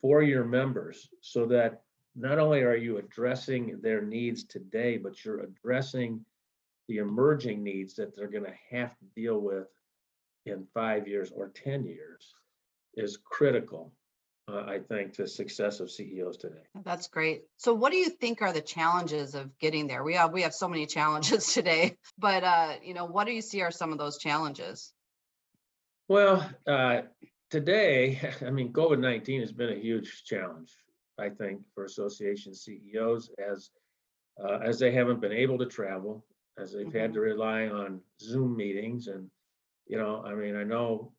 for 0.00 0.22
your 0.22 0.44
members 0.44 1.08
so 1.20 1.46
that 1.46 1.82
not 2.14 2.38
only 2.38 2.60
are 2.60 2.76
you 2.76 2.98
addressing 2.98 3.80
their 3.80 4.02
needs 4.02 4.44
today, 4.44 4.96
but 4.96 5.24
you're 5.24 5.40
addressing 5.40 6.24
the 6.88 6.98
emerging 6.98 7.62
needs 7.62 7.94
that 7.94 8.14
they're 8.14 8.28
going 8.28 8.44
to 8.44 8.76
have 8.76 8.96
to 8.98 9.04
deal 9.14 9.38
with 9.38 9.68
in 10.46 10.66
five 10.74 11.06
years 11.06 11.30
or 11.34 11.48
10 11.48 11.86
years 11.86 12.34
is 12.94 13.18
critical, 13.24 13.92
uh, 14.48 14.64
I 14.66 14.80
think, 14.80 15.14
to 15.14 15.26
success 15.26 15.80
of 15.80 15.90
CEOs 15.90 16.36
today. 16.36 16.62
That's 16.84 17.08
great. 17.08 17.42
So 17.58 17.74
what 17.74 17.92
do 17.92 17.98
you 17.98 18.08
think 18.08 18.42
are 18.42 18.52
the 18.52 18.60
challenges 18.60 19.34
of 19.34 19.56
getting 19.58 19.86
there? 19.86 20.02
We 20.02 20.14
have 20.14 20.32
we 20.32 20.42
have 20.42 20.54
so 20.54 20.68
many 20.68 20.86
challenges 20.98 21.52
today, 21.52 21.96
but 22.18 22.44
uh, 22.44 22.74
you 22.82 22.94
know, 22.94 23.06
what 23.06 23.26
do 23.26 23.32
you 23.32 23.42
see 23.42 23.62
are 23.62 23.70
some 23.70 23.92
of 23.92 23.98
those 23.98 24.18
challenges? 24.18 24.92
Well, 26.08 26.48
uh, 26.66 27.02
today, 27.50 28.20
I 28.46 28.50
mean, 28.50 28.72
COVID 28.72 28.98
19 28.98 29.40
has 29.40 29.52
been 29.52 29.70
a 29.70 29.78
huge 29.78 30.24
challenge, 30.24 30.72
I 31.18 31.28
think, 31.28 31.60
for 31.74 31.84
association 31.84 32.54
CEOs 32.54 33.30
as 33.38 33.70
uh, 34.42 34.58
as 34.58 34.78
they 34.78 34.90
haven't 34.90 35.20
been 35.20 35.32
able 35.32 35.58
to 35.58 35.66
travel, 35.66 36.24
as 36.58 36.72
they've 36.72 36.92
had 36.92 37.12
to 37.14 37.20
rely 37.20 37.66
on 37.66 38.00
Zoom 38.20 38.56
meetings. 38.56 39.06
And, 39.06 39.30
you 39.86 39.98
know, 39.98 40.22
I 40.24 40.34
mean, 40.34 40.56
I 40.56 40.64
know 40.64 41.12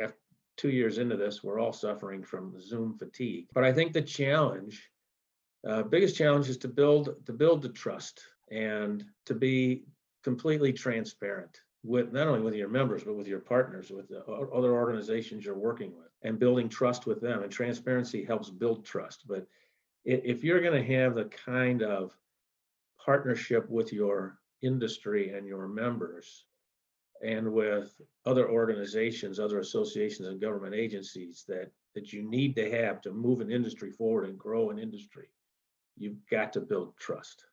after 0.00 0.16
two 0.56 0.70
years 0.70 0.98
into 0.98 1.16
this, 1.16 1.42
we're 1.42 1.60
all 1.60 1.72
suffering 1.72 2.22
from 2.22 2.60
Zoom 2.60 2.96
fatigue. 2.98 3.46
But 3.52 3.64
I 3.64 3.72
think 3.72 3.92
the 3.92 4.02
challenge, 4.02 4.90
uh, 5.66 5.82
biggest 5.82 6.16
challenge 6.16 6.48
is 6.48 6.58
to 6.58 6.68
build 6.68 7.14
to 7.26 7.32
build 7.32 7.62
the 7.62 7.68
trust 7.70 8.22
and 8.50 9.04
to 9.26 9.34
be 9.34 9.84
completely 10.22 10.72
transparent 10.72 11.60
with 11.82 12.12
not 12.12 12.26
only 12.26 12.40
with 12.40 12.54
your 12.54 12.68
members 12.68 13.04
but 13.04 13.14
with 13.14 13.28
your 13.28 13.40
partners 13.40 13.90
with 13.90 14.08
the 14.08 14.24
other 14.24 14.72
organizations 14.72 15.44
you're 15.44 15.54
working 15.54 15.94
with 15.94 16.08
and 16.22 16.38
building 16.38 16.68
trust 16.68 17.06
with 17.06 17.20
them 17.20 17.42
and 17.42 17.52
transparency 17.52 18.24
helps 18.24 18.48
build 18.48 18.84
trust 18.84 19.24
but 19.28 19.46
if 20.04 20.42
you're 20.42 20.60
going 20.60 20.82
to 20.82 20.94
have 20.94 21.14
the 21.14 21.26
kind 21.26 21.82
of 21.82 22.16
partnership 23.02 23.68
with 23.68 23.92
your 23.92 24.38
industry 24.62 25.34
and 25.34 25.46
your 25.46 25.68
members 25.68 26.46
and 27.22 27.52
with 27.52 27.94
other 28.26 28.48
organizations 28.48 29.38
other 29.38 29.58
associations 29.58 30.28
and 30.28 30.40
government 30.40 30.74
agencies 30.74 31.44
that 31.46 31.70
that 31.94 32.12
you 32.12 32.22
need 32.22 32.56
to 32.56 32.70
have 32.70 33.00
to 33.00 33.12
move 33.12 33.40
an 33.40 33.50
industry 33.50 33.90
forward 33.90 34.28
and 34.28 34.38
grow 34.38 34.70
an 34.70 34.78
industry 34.78 35.28
you've 35.96 36.26
got 36.30 36.52
to 36.52 36.60
build 36.60 36.96
trust 36.96 37.44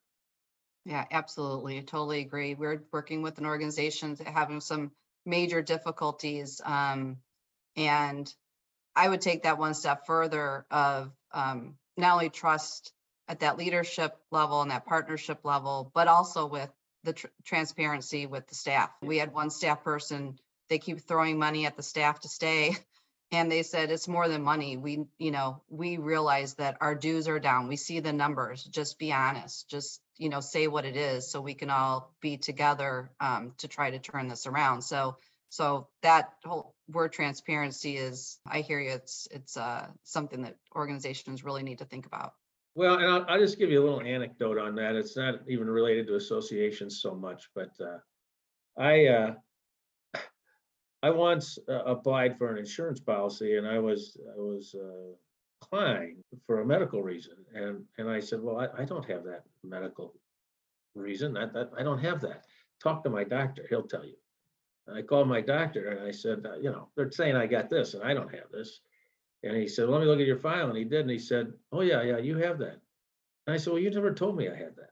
Yeah, 0.85 1.05
absolutely. 1.11 1.77
I 1.77 1.81
totally 1.81 2.21
agree. 2.21 2.55
We're 2.55 2.83
working 2.91 3.21
with 3.21 3.37
an 3.37 3.45
organization 3.45 4.17
having 4.25 4.61
some 4.61 4.91
major 5.25 5.61
difficulties. 5.61 6.61
Um, 6.63 7.17
and 7.75 8.33
I 8.95 9.07
would 9.07 9.21
take 9.21 9.43
that 9.43 9.57
one 9.57 9.73
step 9.73 10.05
further 10.05 10.65
of 10.71 11.11
um, 11.31 11.75
not 11.97 12.13
only 12.13 12.29
trust 12.29 12.93
at 13.27 13.41
that 13.41 13.57
leadership 13.57 14.17
level 14.31 14.61
and 14.61 14.71
that 14.71 14.85
partnership 14.85 15.45
level, 15.45 15.91
but 15.93 16.07
also 16.07 16.45
with 16.47 16.69
the 17.03 17.13
tr- 17.13 17.27
transparency 17.45 18.25
with 18.25 18.47
the 18.47 18.55
staff. 18.55 18.91
We 19.01 19.17
had 19.17 19.33
one 19.33 19.49
staff 19.49 19.83
person, 19.83 20.37
they 20.69 20.79
keep 20.79 21.01
throwing 21.01 21.37
money 21.37 21.65
at 21.65 21.75
the 21.75 21.83
staff 21.83 22.21
to 22.21 22.29
stay. 22.29 22.75
And 23.33 23.49
they 23.49 23.63
said 23.63 23.91
it's 23.91 24.09
more 24.09 24.27
than 24.27 24.43
money. 24.43 24.75
We, 24.75 25.05
you 25.17 25.31
know, 25.31 25.61
we 25.69 25.95
realize 25.95 26.55
that 26.55 26.75
our 26.81 26.95
dues 26.95 27.29
are 27.29 27.39
down. 27.39 27.69
We 27.69 27.77
see 27.77 28.01
the 28.01 28.11
numbers. 28.11 28.61
Just 28.61 28.99
be 28.99 29.13
honest. 29.13 29.69
Just, 29.69 30.01
you 30.17 30.27
know, 30.27 30.41
say 30.41 30.67
what 30.67 30.83
it 30.83 30.97
is 30.97 31.31
so 31.31 31.39
we 31.39 31.53
can 31.53 31.69
all 31.69 32.13
be 32.19 32.35
together 32.35 33.09
um, 33.21 33.53
to 33.59 33.69
try 33.69 33.89
to 33.89 33.99
turn 33.99 34.27
this 34.27 34.47
around. 34.47 34.81
So, 34.81 35.15
so 35.47 35.87
that 36.01 36.33
whole 36.43 36.75
word 36.89 37.13
transparency 37.13 37.95
is, 37.95 38.37
I 38.45 38.59
hear 38.59 38.81
you. 38.81 38.91
It's, 38.91 39.29
it's 39.31 39.55
uh, 39.55 39.87
something 40.03 40.41
that 40.41 40.57
organizations 40.75 41.45
really 41.45 41.63
need 41.63 41.77
to 41.77 41.85
think 41.85 42.05
about. 42.05 42.33
Well, 42.75 42.95
and 42.95 43.05
I'll, 43.05 43.25
I'll 43.27 43.39
just 43.39 43.59
give 43.59 43.69
you 43.69 43.81
a 43.81 43.83
little 43.83 44.01
anecdote 44.01 44.57
on 44.57 44.75
that. 44.75 44.95
It's 44.95 45.17
not 45.17 45.39
even 45.47 45.69
related 45.69 46.07
to 46.07 46.15
associations 46.15 47.01
so 47.01 47.13
much, 47.13 47.49
but 47.53 47.71
uh, 47.81 47.97
I 48.77 49.07
uh, 49.07 49.33
I 51.03 51.09
once 51.09 51.57
uh, 51.67 51.83
applied 51.83 52.37
for 52.37 52.51
an 52.51 52.57
insurance 52.57 52.99
policy, 52.99 53.57
and 53.57 53.67
I 53.67 53.79
was 53.79 54.17
I 54.37 54.39
was 54.39 54.73
uh, 54.75 55.15
declined 55.59 56.23
for 56.45 56.61
a 56.61 56.65
medical 56.65 57.03
reason, 57.03 57.35
and 57.53 57.83
and 57.97 58.09
I 58.09 58.19
said, 58.19 58.41
well, 58.41 58.57
I, 58.57 58.81
I 58.81 58.85
don't 58.85 59.09
have 59.09 59.23
that 59.25 59.43
medical 59.63 60.13
reason. 60.95 61.33
That 61.33 61.53
that 61.53 61.71
I 61.77 61.83
don't 61.83 61.99
have 61.99 62.21
that. 62.21 62.45
Talk 62.81 63.03
to 63.03 63.09
my 63.09 63.23
doctor; 63.23 63.65
he'll 63.69 63.83
tell 63.87 64.05
you. 64.05 64.15
And 64.87 64.97
I 64.97 65.01
called 65.01 65.27
my 65.27 65.41
doctor, 65.41 65.89
and 65.89 66.07
I 66.07 66.11
said, 66.11 66.45
uh, 66.45 66.55
you 66.55 66.71
know, 66.71 66.89
they're 66.95 67.11
saying 67.11 67.35
I 67.35 67.47
got 67.47 67.69
this, 67.69 67.93
and 67.93 68.03
I 68.03 68.13
don't 68.13 68.33
have 68.33 68.49
this. 68.51 68.79
And 69.43 69.57
he 69.57 69.67
said, 69.67 69.89
let 69.89 70.01
me 70.01 70.07
look 70.07 70.19
at 70.19 70.27
your 70.27 70.37
file. 70.37 70.69
And 70.69 70.77
he 70.77 70.83
did. 70.83 71.01
And 71.01 71.09
he 71.09 71.19
said, 71.19 71.53
oh, 71.71 71.81
yeah, 71.81 72.03
yeah, 72.03 72.17
you 72.17 72.37
have 72.37 72.59
that. 72.59 72.79
And 73.47 73.53
I 73.53 73.57
said, 73.57 73.73
well, 73.73 73.81
you 73.81 73.89
never 73.89 74.13
told 74.13 74.37
me 74.37 74.49
I 74.49 74.55
had 74.55 74.75
that. 74.75 74.91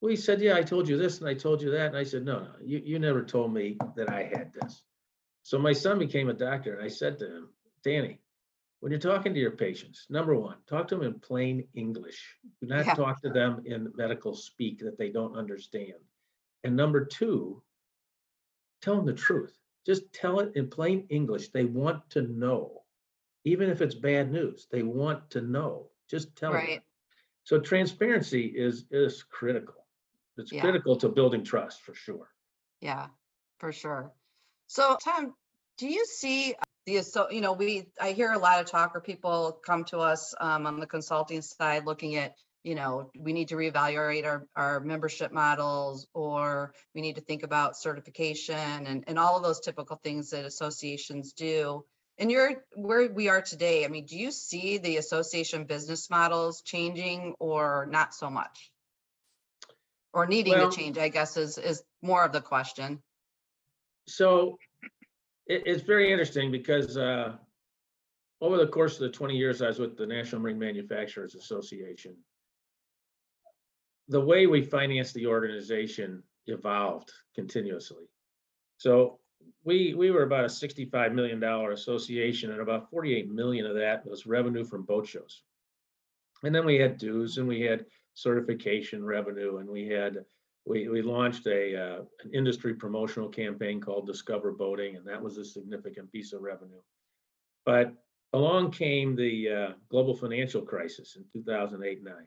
Well, 0.00 0.10
he 0.10 0.16
said, 0.16 0.40
yeah, 0.42 0.54
I 0.56 0.62
told 0.62 0.86
you 0.86 0.98
this 0.98 1.20
and 1.20 1.28
I 1.28 1.34
told 1.34 1.62
you 1.62 1.70
that. 1.70 1.86
And 1.88 1.96
I 1.96 2.04
said, 2.04 2.24
no, 2.24 2.40
no, 2.40 2.50
you, 2.62 2.82
you 2.84 2.98
never 2.98 3.22
told 3.22 3.54
me 3.54 3.78
that 3.96 4.10
I 4.10 4.24
had 4.24 4.52
this. 4.52 4.82
So 5.42 5.58
my 5.58 5.72
son 5.72 5.98
became 5.98 6.28
a 6.28 6.34
doctor 6.34 6.74
and 6.74 6.84
I 6.84 6.88
said 6.88 7.18
to 7.18 7.26
him, 7.26 7.48
Danny, 7.82 8.18
when 8.80 8.92
you're 8.92 9.00
talking 9.00 9.32
to 9.32 9.40
your 9.40 9.52
patients, 9.52 10.06
number 10.10 10.34
one, 10.38 10.56
talk 10.66 10.88
to 10.88 10.96
them 10.96 11.04
in 11.06 11.18
plain 11.20 11.66
English. 11.74 12.36
Do 12.60 12.66
not 12.66 12.84
Yeah. 12.84 12.94
talk 12.94 13.22
to 13.22 13.30
them 13.30 13.62
in 13.64 13.90
medical 13.94 14.34
speak 14.34 14.80
that 14.80 14.98
they 14.98 15.08
don't 15.08 15.36
understand. 15.36 15.94
And 16.64 16.76
number 16.76 17.02
two, 17.02 17.62
tell 18.82 18.96
them 18.96 19.06
the 19.06 19.14
truth. 19.14 19.58
Just 19.86 20.12
tell 20.12 20.40
it 20.40 20.52
in 20.54 20.68
plain 20.68 21.06
English. 21.08 21.48
They 21.48 21.64
want 21.64 22.10
to 22.10 22.22
know. 22.22 22.83
Even 23.44 23.70
if 23.70 23.80
it's 23.80 23.94
bad 23.94 24.32
news, 24.32 24.66
they 24.70 24.82
want 24.82 25.30
to 25.30 25.40
know. 25.40 25.90
Just 26.08 26.34
tell 26.36 26.52
them. 26.52 26.60
Right. 26.60 26.82
So 27.44 27.60
transparency 27.60 28.46
is 28.46 28.86
is 28.90 29.22
critical. 29.22 29.86
It's 30.36 30.52
Yeah. 30.52 30.62
critical 30.62 30.96
to 30.96 31.08
building 31.08 31.44
trust 31.44 31.82
for 31.82 31.94
sure. 31.94 32.28
Yeah, 32.80 33.08
for 33.58 33.72
sure. 33.72 34.12
So 34.66 34.96
Tom, 35.02 35.34
do 35.78 35.86
you 35.86 36.04
see 36.06 36.54
the, 36.86 37.02
so, 37.02 37.30
you 37.30 37.40
know, 37.40 37.52
we, 37.52 37.88
I 38.00 38.12
hear 38.12 38.32
a 38.32 38.38
lot 38.38 38.60
of 38.60 38.66
talk 38.66 38.94
or 38.94 39.00
people 39.00 39.60
come 39.64 39.84
to 39.84 39.98
us 39.98 40.34
um, 40.40 40.66
on 40.66 40.80
the 40.80 40.86
consulting 40.86 41.40
side, 41.40 41.86
looking 41.86 42.16
at 42.16 42.34
you 42.64 42.74
know, 42.74 43.10
we 43.18 43.34
need 43.34 43.48
to 43.48 43.56
reevaluate 43.56 44.24
our, 44.24 44.48
our 44.56 44.80
membership 44.80 45.30
models, 45.30 46.06
or 46.14 46.72
we 46.94 47.02
need 47.02 47.14
to 47.16 47.20
think 47.20 47.42
about 47.42 47.76
certification 47.76 48.86
and, 48.86 49.04
and 49.06 49.18
all 49.18 49.36
of 49.36 49.42
those 49.42 49.60
typical 49.60 49.96
things 50.02 50.30
that 50.30 50.46
associations 50.46 51.34
do. 51.34 51.84
And 52.18 52.30
you're 52.30 52.64
where 52.74 53.10
we 53.10 53.28
are 53.28 53.42
today. 53.42 53.84
I 53.84 53.88
mean, 53.88 54.06
do 54.06 54.16
you 54.16 54.30
see 54.30 54.78
the 54.78 54.98
association 54.98 55.64
business 55.64 56.08
models 56.10 56.62
changing 56.62 57.34
or 57.40 57.88
not 57.90 58.14
so 58.14 58.30
much? 58.30 58.70
Or 60.12 60.26
needing 60.26 60.52
Well- 60.52 60.70
to 60.70 60.76
change, 60.76 60.96
I 60.96 61.08
guess, 61.08 61.36
is, 61.36 61.58
is 61.58 61.82
more 62.02 62.24
of 62.24 62.32
the 62.32 62.40
question. 62.40 63.02
So 64.06 64.58
it, 65.46 65.62
it's 65.66 65.82
very 65.82 66.12
interesting 66.12 66.52
because 66.52 66.96
uh, 66.96 67.36
over 68.40 68.58
the 68.58 68.66
course 68.66 68.94
of 68.94 69.00
the 69.00 69.08
20 69.08 69.36
years 69.36 69.60
I 69.62 69.68
was 69.68 69.78
with 69.78 69.96
the 69.96 70.06
National 70.06 70.40
Marine 70.40 70.58
Manufacturers 70.58 71.34
Association, 71.34 72.14
the 74.08 74.20
way 74.20 74.46
we 74.46 74.62
finance 74.62 75.12
the 75.12 75.26
organization 75.26 76.22
evolved 76.46 77.10
continuously. 77.34 78.04
So 78.76 79.18
we, 79.64 79.94
we 79.94 80.10
were 80.10 80.24
about 80.24 80.44
a 80.44 80.48
$65 80.48 81.14
million 81.14 81.42
association 81.42 82.52
and 82.52 82.60
about 82.60 82.90
48 82.90 83.30
million 83.30 83.66
of 83.66 83.74
that 83.76 84.06
was 84.06 84.26
revenue 84.26 84.64
from 84.64 84.82
boat 84.84 85.06
shows. 85.06 85.42
And 86.42 86.54
then 86.54 86.66
we 86.66 86.76
had 86.76 86.98
dues 86.98 87.38
and 87.38 87.48
we 87.48 87.60
had 87.62 87.86
certification 88.14 89.04
revenue 89.04 89.58
and 89.58 89.68
we 89.68 89.88
had 89.88 90.24
we, 90.66 90.88
we 90.88 91.02
launched 91.02 91.46
a, 91.46 91.76
uh, 91.76 92.02
an 92.22 92.32
industry 92.32 92.74
promotional 92.74 93.28
campaign 93.28 93.80
called 93.80 94.06
Discover 94.06 94.52
Boating, 94.52 94.96
and 94.96 95.06
that 95.06 95.22
was 95.22 95.36
a 95.36 95.44
significant 95.44 96.10
piece 96.10 96.32
of 96.32 96.40
revenue. 96.40 96.80
But 97.66 97.92
along 98.32 98.70
came 98.70 99.14
the, 99.14 99.48
uh, 99.50 99.72
global 99.90 100.14
financial 100.14 100.62
crisis 100.62 101.16
in 101.16 101.24
two 101.32 101.42
thousand 101.42 101.84
eight, 101.84 102.02
nine. 102.02 102.26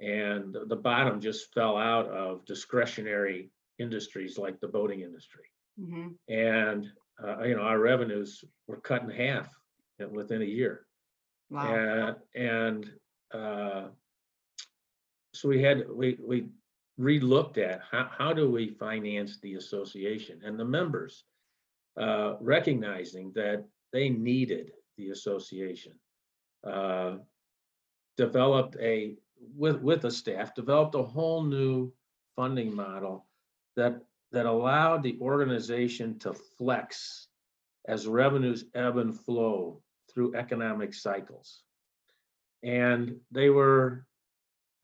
And 0.00 0.54
the- 0.54 0.64
the 0.64 0.76
bottom 0.76 1.20
just 1.20 1.52
fell 1.52 1.76
out 1.76 2.06
of 2.08 2.44
discretionary 2.46 3.50
industries 3.78 4.38
like 4.38 4.60
the 4.60 4.68
boating 4.68 5.00
industry. 5.02 5.44
Mhm. 5.78 6.16
And, 6.28 6.92
uh, 7.22 7.42
you 7.42 7.56
know, 7.56 7.62
our 7.62 7.78
revenues 7.78 8.44
were 8.66 8.80
cut 8.80 9.02
in 9.02 9.10
half 9.10 9.48
within 10.10 10.42
a 10.42 10.44
year. 10.44 10.86
Wow. 11.50 11.74
And, 11.74 12.16
and, 12.34 13.00
uh, 13.32 13.88
so 15.32 15.48
we 15.48 15.62
had, 15.62 15.88
we, 15.90 16.16
we 16.20 16.48
relooked 16.98 17.58
at 17.58 17.80
how, 17.90 18.08
how 18.16 18.32
do 18.32 18.50
we 18.50 18.68
finance 18.68 19.40
the 19.40 19.54
association 19.54 20.40
and 20.44 20.58
the 20.58 20.64
members? 20.64 21.24
Uh, 21.96 22.34
recognizing 22.40 23.32
that 23.34 23.64
they 23.92 24.08
needed 24.08 24.72
the 24.96 25.10
association. 25.10 25.92
Uh, 26.64 27.18
developed 28.16 28.76
a, 28.80 29.16
with, 29.56 29.80
with 29.80 30.02
the 30.02 30.10
staff, 30.10 30.54
developed 30.54 30.94
a 30.94 31.02
whole 31.02 31.42
new 31.42 31.92
funding 32.34 32.74
model 32.74 33.26
that, 33.76 34.00
that 34.34 34.46
allowed 34.46 35.02
the 35.02 35.16
organization 35.20 36.18
to 36.18 36.34
flex 36.34 37.28
as 37.86 38.06
revenues 38.06 38.64
ebb 38.74 38.96
and 38.96 39.18
flow 39.18 39.80
through 40.12 40.34
economic 40.34 40.92
cycles. 40.92 41.62
And 42.62 43.16
they 43.30 43.50
were, 43.50 44.06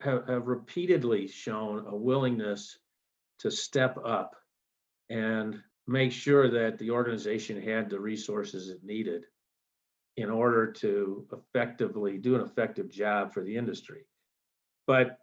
have, 0.01 0.27
have 0.27 0.47
repeatedly 0.47 1.27
shown 1.27 1.85
a 1.87 1.95
willingness 1.95 2.77
to 3.39 3.51
step 3.51 3.97
up 4.05 4.35
and 5.09 5.61
make 5.85 6.13
sure 6.13 6.49
that 6.49 6.77
the 6.77 6.91
organization 6.91 7.61
had 7.61 7.89
the 7.89 7.99
resources 7.99 8.69
it 8.69 8.83
needed 8.83 9.25
in 10.15 10.29
order 10.29 10.71
to 10.71 11.25
effectively 11.33 12.17
do 12.17 12.35
an 12.35 12.41
effective 12.41 12.89
job 12.89 13.33
for 13.33 13.43
the 13.43 13.57
industry. 13.57 14.05
But 14.87 15.17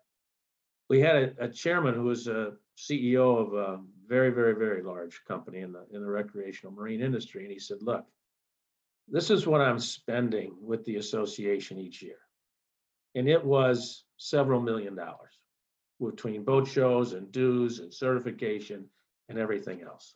we 0.88 1.00
had 1.00 1.16
a, 1.16 1.44
a 1.44 1.48
chairman 1.48 1.94
who 1.94 2.04
was 2.04 2.26
a 2.26 2.52
CEO 2.76 3.38
of 3.38 3.54
a 3.54 3.80
very, 4.06 4.30
very, 4.30 4.54
very 4.54 4.82
large 4.82 5.22
company 5.26 5.60
in 5.60 5.72
the, 5.72 5.84
in 5.92 6.00
the 6.00 6.08
recreational 6.08 6.72
marine 6.72 7.00
industry. 7.02 7.42
And 7.42 7.52
he 7.52 7.58
said, 7.58 7.78
look, 7.82 8.06
this 9.06 9.30
is 9.30 9.46
what 9.46 9.60
I'm 9.60 9.78
spending 9.78 10.54
with 10.60 10.84
the 10.84 10.96
association 10.96 11.78
each 11.78 12.02
year. 12.02 12.18
And 13.14 13.28
it 13.28 13.44
was 13.44 14.04
several 14.16 14.60
million 14.60 14.94
dollars 14.94 15.32
between 16.00 16.44
boat 16.44 16.68
shows 16.68 17.12
and 17.12 17.32
dues 17.32 17.80
and 17.80 17.92
certification 17.92 18.84
and 19.28 19.38
everything 19.38 19.82
else. 19.82 20.14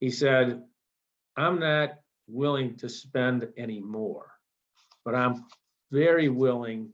He 0.00 0.10
said, 0.10 0.62
I'm 1.36 1.60
not 1.60 1.90
willing 2.26 2.76
to 2.78 2.88
spend 2.88 3.48
any 3.56 3.80
more, 3.80 4.26
but 5.04 5.14
I'm 5.14 5.44
very 5.90 6.28
willing 6.28 6.90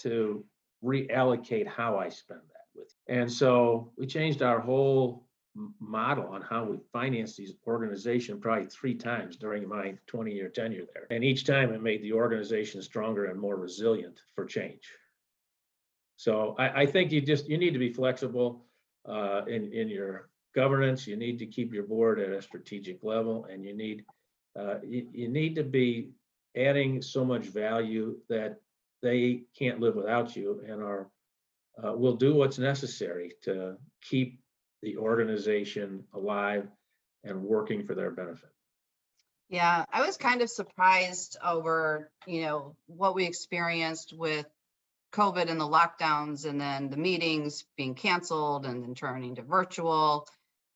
to 0.00 0.44
reallocate 0.84 1.66
how 1.66 1.98
I 1.98 2.08
spend 2.08 2.40
that 2.40 2.66
with. 2.74 2.94
you." 3.08 3.14
And 3.16 3.30
so 3.30 3.92
we 3.96 4.06
changed 4.06 4.42
our 4.42 4.60
whole 4.60 5.24
model 5.80 6.26
on 6.26 6.42
how 6.42 6.64
we 6.64 6.78
finance 6.92 7.36
these 7.36 7.54
organizations 7.66 8.40
probably 8.40 8.66
three 8.66 8.94
times 8.94 9.36
during 9.36 9.68
my 9.68 9.94
20-year 10.08 10.48
tenure 10.48 10.84
there. 10.92 11.06
And 11.10 11.22
each 11.22 11.46
time 11.46 11.72
it 11.72 11.82
made 11.82 12.02
the 12.02 12.12
organization 12.12 12.82
stronger 12.82 13.26
and 13.26 13.40
more 13.40 13.56
resilient 13.56 14.20
for 14.34 14.44
change. 14.44 14.90
So 16.16 16.56
I, 16.58 16.82
I 16.82 16.86
think 16.86 17.12
you 17.12 17.20
just, 17.20 17.48
you 17.48 17.58
need 17.58 17.72
to 17.72 17.78
be 17.78 17.92
flexible 17.92 18.66
uh, 19.08 19.42
in, 19.46 19.72
in 19.72 19.88
your 19.88 20.28
governance. 20.54 21.06
You 21.06 21.16
need 21.16 21.38
to 21.38 21.46
keep 21.46 21.72
your 21.72 21.84
board 21.84 22.18
at 22.18 22.30
a 22.30 22.42
strategic 22.42 23.04
level 23.04 23.46
and 23.50 23.64
you 23.64 23.76
need, 23.76 24.04
uh, 24.58 24.76
you, 24.82 25.06
you 25.12 25.28
need 25.28 25.54
to 25.56 25.64
be 25.64 26.10
adding 26.56 27.00
so 27.00 27.24
much 27.24 27.46
value 27.46 28.16
that 28.28 28.60
they 29.04 29.42
can't 29.56 29.80
live 29.80 29.94
without 29.94 30.34
you 30.34 30.64
and 30.66 30.82
are, 30.82 31.08
uh, 31.84 31.92
will 31.92 32.16
do 32.16 32.34
what's 32.34 32.58
necessary 32.58 33.32
to 33.42 33.76
keep 34.02 34.40
the 34.82 34.96
organization 34.96 36.02
alive 36.14 36.66
and 37.22 37.42
working 37.42 37.86
for 37.86 37.94
their 37.94 38.10
benefit. 38.10 38.50
Yeah, 39.50 39.84
I 39.92 40.04
was 40.04 40.16
kind 40.16 40.40
of 40.40 40.48
surprised 40.48 41.36
over, 41.44 42.10
you 42.26 42.42
know, 42.42 42.76
what 42.86 43.14
we 43.14 43.26
experienced 43.26 44.14
with 44.16 44.46
COVID 45.12 45.50
and 45.50 45.60
the 45.60 45.68
lockdowns 45.68 46.46
and 46.46 46.60
then 46.60 46.88
the 46.88 46.96
meetings 46.96 47.64
being 47.76 47.94
canceled 47.94 48.64
and 48.64 48.82
then 48.82 48.94
turning 48.94 49.36
to 49.36 49.42
virtual. 49.42 50.26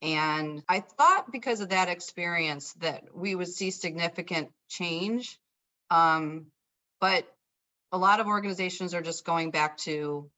And 0.02 0.62
I 0.68 0.80
thought 0.80 1.32
because 1.32 1.60
of 1.60 1.70
that 1.70 1.88
experience 1.88 2.74
that 2.74 3.04
we 3.14 3.34
would 3.34 3.48
see 3.48 3.70
significant 3.70 4.50
change. 4.68 5.38
Um, 5.90 6.46
but 7.00 7.26
a 7.92 7.98
lot 7.98 8.20
of 8.20 8.26
organizations 8.26 8.94
are 8.94 9.02
just 9.02 9.24
going 9.24 9.50
back 9.50 9.78
to 9.78 10.30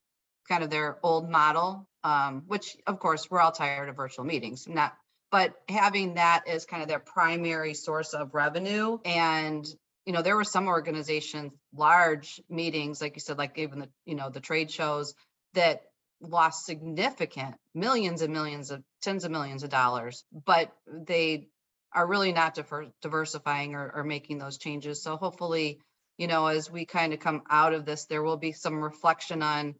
kind 0.47 0.63
of 0.63 0.69
their 0.69 0.97
old 1.03 1.29
model, 1.29 1.87
um, 2.03 2.43
which 2.47 2.77
of 2.87 2.99
course, 2.99 3.29
we're 3.29 3.39
all 3.39 3.51
tired 3.51 3.89
of 3.89 3.95
virtual 3.95 4.25
meetings, 4.25 4.67
not 4.67 4.93
but 5.31 5.55
having 5.69 6.15
that 6.15 6.43
as 6.47 6.65
kind 6.65 6.83
of 6.83 6.89
their 6.89 6.99
primary 6.99 7.73
source 7.73 8.13
of 8.13 8.35
revenue 8.35 8.99
and 9.05 9.65
you 10.05 10.13
know 10.13 10.21
there 10.21 10.35
were 10.35 10.43
some 10.43 10.67
organizations 10.67 11.51
large 11.73 12.41
meetings 12.49 13.01
like 13.01 13.15
you 13.15 13.21
said 13.21 13.37
like 13.37 13.57
even 13.57 13.79
the 13.79 13.89
you 14.05 14.15
know 14.15 14.29
the 14.29 14.39
trade 14.39 14.69
shows 14.69 15.15
that 15.53 15.81
lost 16.21 16.65
significant 16.65 17.55
millions 17.73 18.21
and 18.21 18.31
millions 18.31 18.69
of 18.69 18.83
tens 19.01 19.23
of 19.23 19.31
millions 19.31 19.63
of 19.63 19.69
dollars 19.69 20.23
but 20.45 20.71
they 20.87 21.47
are 21.93 22.07
really 22.07 22.31
not 22.31 22.53
diver- 22.53 22.91
diversifying 23.01 23.73
or, 23.73 23.91
or 23.95 24.03
making 24.03 24.37
those 24.37 24.57
changes 24.57 25.01
so 25.01 25.17
hopefully 25.17 25.79
you 26.17 26.27
know 26.27 26.47
as 26.47 26.69
we 26.69 26.85
kind 26.85 27.13
of 27.13 27.19
come 27.19 27.41
out 27.49 27.73
of 27.73 27.85
this 27.85 28.05
there 28.05 28.23
will 28.23 28.37
be 28.37 28.51
some 28.51 28.83
reflection 28.83 29.41
on 29.41 29.75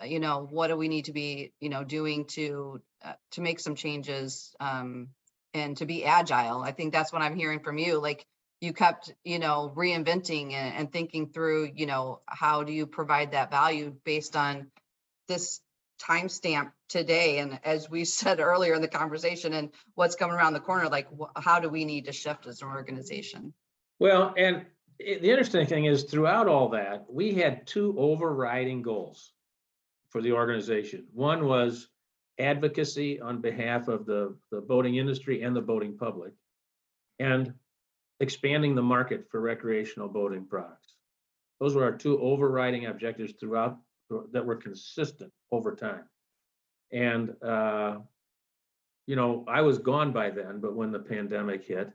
uh, 0.00 0.04
you 0.04 0.20
know 0.20 0.46
what 0.50 0.68
do 0.68 0.76
we 0.76 0.88
need 0.88 1.06
to 1.06 1.12
be 1.12 1.52
you 1.60 1.68
know 1.68 1.84
doing 1.84 2.24
to 2.24 2.80
uh, 3.04 3.12
to 3.30 3.40
make 3.40 3.60
some 3.60 3.74
changes 3.74 4.54
um 4.60 5.08
and 5.54 5.78
to 5.78 5.86
be 5.86 6.04
agile. 6.04 6.60
I 6.62 6.72
think 6.72 6.92
that's 6.92 7.12
what 7.12 7.22
i'm 7.22 7.36
hearing 7.36 7.60
from 7.60 7.78
you 7.78 8.00
like 8.00 8.26
you 8.60 8.72
kept 8.72 9.12
you 9.24 9.38
know 9.38 9.72
reinventing 9.74 10.52
and, 10.52 10.74
and 10.74 10.92
thinking 10.92 11.28
through 11.28 11.70
you 11.74 11.86
know 11.86 12.20
how 12.26 12.62
do 12.62 12.72
you 12.72 12.86
provide 12.86 13.32
that 13.32 13.50
value 13.50 13.94
based 14.04 14.36
on 14.36 14.70
this 15.28 15.60
timestamp 16.00 16.72
today? 16.88 17.38
And 17.38 17.58
as 17.64 17.90
we 17.90 18.04
said 18.20 18.40
earlier 18.40 18.74
in 18.74 18.82
the 18.82 18.88
conversation 18.88 19.52
and 19.52 19.70
what's 19.94 20.16
coming 20.16 20.36
around 20.36 20.52
the 20.52 20.60
corner 20.60 20.88
like 20.88 21.08
wh- 21.18 21.40
how 21.40 21.60
do 21.60 21.68
we 21.68 21.84
need 21.84 22.06
to 22.06 22.12
shift 22.12 22.46
as 22.46 22.62
an 22.62 22.68
organization? 22.68 23.52
Well, 23.98 24.34
and 24.36 24.66
i- 25.00 25.18
the 25.18 25.30
interesting 25.30 25.66
thing 25.66 25.84
is 25.84 26.04
throughout 26.04 26.48
all 26.48 26.68
that, 26.70 27.06
we 27.10 27.34
had 27.34 27.66
two 27.66 27.94
overriding 27.98 28.82
goals 28.82 29.32
for 30.10 30.22
the 30.22 30.32
organization. 30.32 31.06
One 31.12 31.46
was 31.46 31.88
advocacy 32.38 33.20
on 33.20 33.40
behalf 33.40 33.88
of 33.88 34.06
the, 34.06 34.36
the 34.50 34.60
boating 34.60 34.96
industry 34.96 35.42
and 35.42 35.56
the 35.56 35.60
boating 35.60 35.96
public. 35.96 36.32
And 37.18 37.54
expanding 38.20 38.74
the 38.74 38.82
market 38.82 39.26
for 39.30 39.40
recreational 39.40 40.08
boating 40.08 40.46
products. 40.46 40.94
Those 41.60 41.74
were 41.74 41.84
our 41.84 41.96
two 41.96 42.18
overriding 42.20 42.86
objectives 42.86 43.34
throughout, 43.38 43.78
that 44.32 44.44
were 44.44 44.56
consistent 44.56 45.32
over 45.50 45.74
time. 45.74 46.04
And, 46.92 47.34
uh, 47.42 47.98
you 49.06 49.16
know, 49.16 49.44
I 49.48 49.62
was 49.62 49.78
gone 49.78 50.12
by 50.12 50.30
then, 50.30 50.60
but 50.60 50.74
when 50.74 50.92
the 50.92 50.98
pandemic 50.98 51.64
hit, 51.64 51.90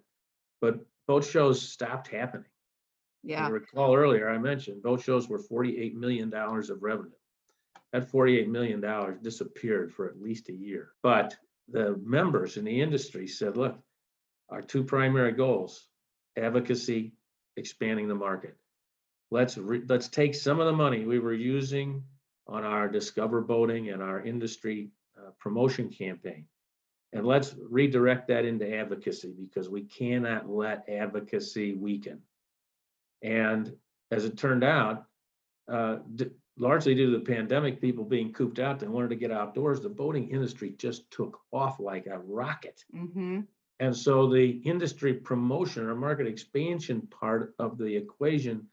but 0.59 0.79
boat 1.07 1.23
shows 1.23 1.61
stopped 1.61 2.07
happening. 2.07 2.50
Yeah 3.23 3.47
You 3.47 3.53
recall 3.53 3.95
earlier, 3.95 4.29
I 4.29 4.37
mentioned 4.37 4.83
boat 4.83 5.01
shows 5.01 5.27
were 5.29 5.39
forty-eight 5.39 5.95
million 5.95 6.29
dollars 6.29 6.69
of 6.69 6.81
revenue. 6.83 7.11
that 7.91 8.09
forty-eight 8.09 8.49
million 8.49 8.81
dollars 8.81 9.19
disappeared 9.21 9.93
for 9.93 10.07
at 10.07 10.21
least 10.21 10.49
a 10.49 10.53
year. 10.53 10.91
But 11.03 11.35
the 11.67 11.99
members 12.03 12.57
in 12.57 12.65
the 12.65 12.81
industry 12.81 13.27
said, 13.27 13.57
look, 13.57 13.77
our 14.49 14.61
two 14.61 14.83
primary 14.83 15.31
goals, 15.33 15.87
advocacy, 16.37 17.13
expanding 17.57 18.07
the 18.07 18.15
market. 18.15 18.57
Let's 19.29 19.57
re, 19.57 19.81
let's 19.87 20.09
take 20.09 20.35
some 20.35 20.59
of 20.59 20.65
the 20.65 20.73
money 20.73 21.05
we 21.05 21.19
were 21.19 21.33
using 21.33 22.03
on 22.47 22.63
our 22.65 22.89
Discover 22.89 23.41
Boating 23.41 23.89
and 23.89 24.01
our 24.01 24.19
industry 24.21 24.89
uh, 25.17 25.31
promotion 25.39 25.89
campaign. 25.89 26.45
And 27.13 27.25
let's 27.25 27.53
redirect 27.69 28.27
that 28.29 28.45
into 28.45 28.73
advocacy 28.73 29.33
because 29.37 29.69
we 29.69 29.83
cannot 29.83 30.49
let 30.49 30.89
advocacy 30.89 31.73
weaken. 31.75 32.21
And 33.21 33.75
as 34.11 34.25
it 34.25 34.37
turned 34.37 34.63
out, 34.63 35.05
uh, 35.67 35.99
d- 36.15 36.31
largely 36.57 36.95
due 36.95 37.11
to 37.11 37.17
the 37.17 37.25
pandemic, 37.25 37.81
people 37.81 38.03
being 38.03 38.33
cooped 38.33 38.59
out, 38.59 38.79
they 38.79 38.87
wanted 38.87 39.09
to 39.09 39.15
get 39.15 39.31
outdoors. 39.31 39.81
The 39.81 39.89
boating 39.89 40.29
industry 40.29 40.71
just 40.77 41.09
took 41.11 41.39
off 41.51 41.79
like 41.79 42.07
a 42.07 42.19
rocket. 42.19 42.83
hmm 42.91 43.41
And 43.79 43.95
so 43.95 44.29
the 44.29 44.49
industry 44.65 45.13
promotion 45.13 45.87
or 45.87 45.95
market 45.95 46.27
expansion 46.27 47.07
part 47.07 47.55
of 47.57 47.77
the 47.77 47.95
equation 47.95 48.67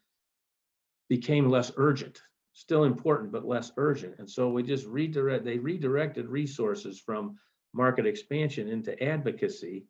became 1.08 1.48
less 1.48 1.72
urgent, 1.76 2.20
still 2.52 2.84
important, 2.84 3.32
but 3.32 3.46
less 3.46 3.72
urgent. 3.76 4.16
And 4.18 4.28
so 4.28 4.50
we 4.50 4.62
just 4.62 4.86
redirect, 4.86 5.44
they 5.44 5.58
redirected 5.58 6.26
resources 6.28 7.00
from 7.00 7.38
market 7.72 8.06
expansion 8.06 8.68
into 8.68 9.02
advocacy. 9.02 9.86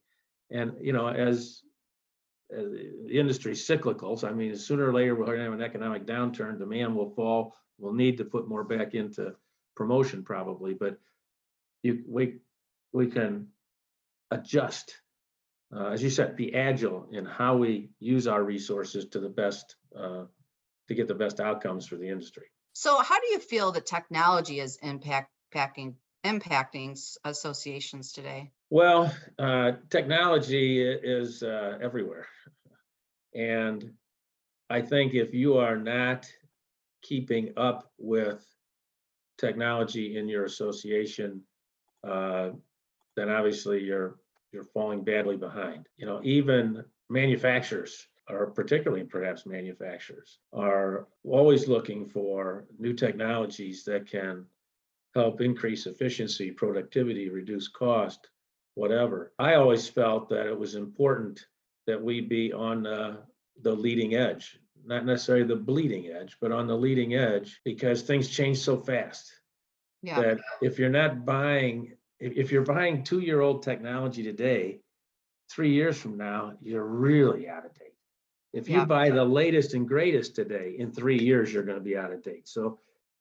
And, 0.50 0.72
you 0.80 0.92
know, 0.92 1.08
as, 1.08 1.62
as 2.50 2.70
the 2.70 3.18
industry 3.18 3.52
cyclicals, 3.52 4.24
I 4.24 4.32
mean, 4.32 4.56
sooner 4.56 4.88
or 4.88 4.92
later, 4.92 5.14
we're 5.14 5.26
gonna 5.26 5.44
have 5.44 5.52
an 5.52 5.62
economic 5.62 6.06
downturn, 6.06 6.58
demand 6.58 6.96
will 6.96 7.10
fall, 7.10 7.54
we'll 7.78 7.92
need 7.92 8.18
to 8.18 8.24
put 8.24 8.48
more 8.48 8.64
back 8.64 8.94
into 8.94 9.34
promotion 9.76 10.24
probably, 10.24 10.74
but 10.74 10.98
you, 11.82 12.02
we, 12.06 12.38
we 12.92 13.06
can 13.08 13.48
adjust 14.30 14.94
uh, 15.74 15.88
as 15.88 16.02
you 16.02 16.10
said, 16.10 16.36
be 16.36 16.54
agile 16.54 17.08
in 17.12 17.24
how 17.24 17.56
we 17.56 17.90
use 18.00 18.26
our 18.26 18.42
resources 18.42 19.06
to 19.06 19.20
the 19.20 19.28
best, 19.28 19.76
uh, 19.96 20.24
to 20.88 20.94
get 20.94 21.08
the 21.08 21.14
best 21.14 21.40
outcomes 21.40 21.86
for 21.86 21.96
the 21.96 22.08
industry. 22.08 22.46
So 22.72 23.00
how 23.00 23.20
do 23.20 23.26
you 23.28 23.38
feel 23.38 23.72
that 23.72 23.84
technology 23.84 24.60
is 24.60 24.78
impact, 24.82 25.30
impacting, 25.52 25.94
impacting 26.24 26.98
associations 27.24 28.12
today? 28.12 28.52
Well, 28.70 29.14
uh, 29.38 29.72
technology 29.88 30.82
is 30.82 31.42
uh, 31.42 31.78
everywhere. 31.80 32.26
And 33.34 33.92
I 34.68 34.82
think 34.82 35.14
if 35.14 35.32
you 35.32 35.56
are 35.56 35.76
not 35.76 36.30
keeping 37.02 37.52
up 37.56 37.90
with 37.98 38.44
technology 39.38 40.18
in 40.18 40.28
your 40.28 40.44
association, 40.44 41.40
uh, 42.06 42.50
then 43.16 43.30
obviously 43.30 43.82
you're, 43.82 44.18
you're 44.52 44.64
falling 44.64 45.02
badly 45.02 45.38
behind. 45.38 45.88
You 45.96 46.04
know, 46.04 46.20
even 46.22 46.84
manufacturers, 47.08 48.06
or 48.28 48.48
particularly 48.50 49.04
perhaps 49.04 49.46
manufacturers, 49.46 50.40
are 50.52 51.06
always 51.24 51.68
looking 51.68 52.06
for 52.06 52.66
new 52.78 52.92
technologies 52.92 53.82
that 53.84 54.10
can 54.10 54.44
help 55.14 55.40
increase 55.40 55.86
efficiency, 55.86 56.50
productivity, 56.50 57.30
reduce 57.30 57.68
cost, 57.68 58.28
whatever. 58.78 59.32
I 59.38 59.54
always 59.54 59.88
felt 59.88 60.28
that 60.28 60.46
it 60.46 60.58
was 60.58 60.76
important 60.76 61.44
that 61.88 62.00
we 62.00 62.20
be 62.20 62.52
on 62.52 62.86
uh, 62.86 63.16
the 63.62 63.74
leading 63.74 64.14
edge, 64.14 64.58
not 64.84 65.04
necessarily 65.04 65.44
the 65.44 65.56
bleeding 65.56 66.06
edge, 66.12 66.36
but 66.40 66.52
on 66.52 66.68
the 66.68 66.76
leading 66.76 67.14
edge 67.14 67.60
because 67.64 68.02
things 68.02 68.28
change 68.28 68.58
so 68.58 68.76
fast 68.76 69.32
Yeah, 70.02 70.20
that 70.22 70.38
if 70.62 70.78
you're 70.78 70.90
not 70.90 71.26
buying, 71.26 71.96
if, 72.20 72.52
you're 72.52 72.62
buying 72.62 73.02
two-year-old 73.02 73.64
technology 73.64 74.22
today, 74.22 74.80
three 75.50 75.72
years 75.72 75.96
from 76.00 76.16
now, 76.16 76.52
you're 76.62 76.84
really 76.84 77.48
out 77.48 77.66
of 77.66 77.74
date. 77.74 77.96
If 78.52 78.68
you 78.68 78.78
Yeah. 78.78 78.84
buy 78.84 79.10
the 79.10 79.24
latest 79.24 79.74
and 79.74 79.88
greatest 79.88 80.36
today, 80.36 80.76
in 80.78 80.92
three 80.92 81.18
years, 81.18 81.52
you're 81.52 81.64
gonna 81.64 81.80
be 81.80 81.96
out 81.96 82.12
of 82.12 82.22
date. 82.22 82.46
So 82.46 82.78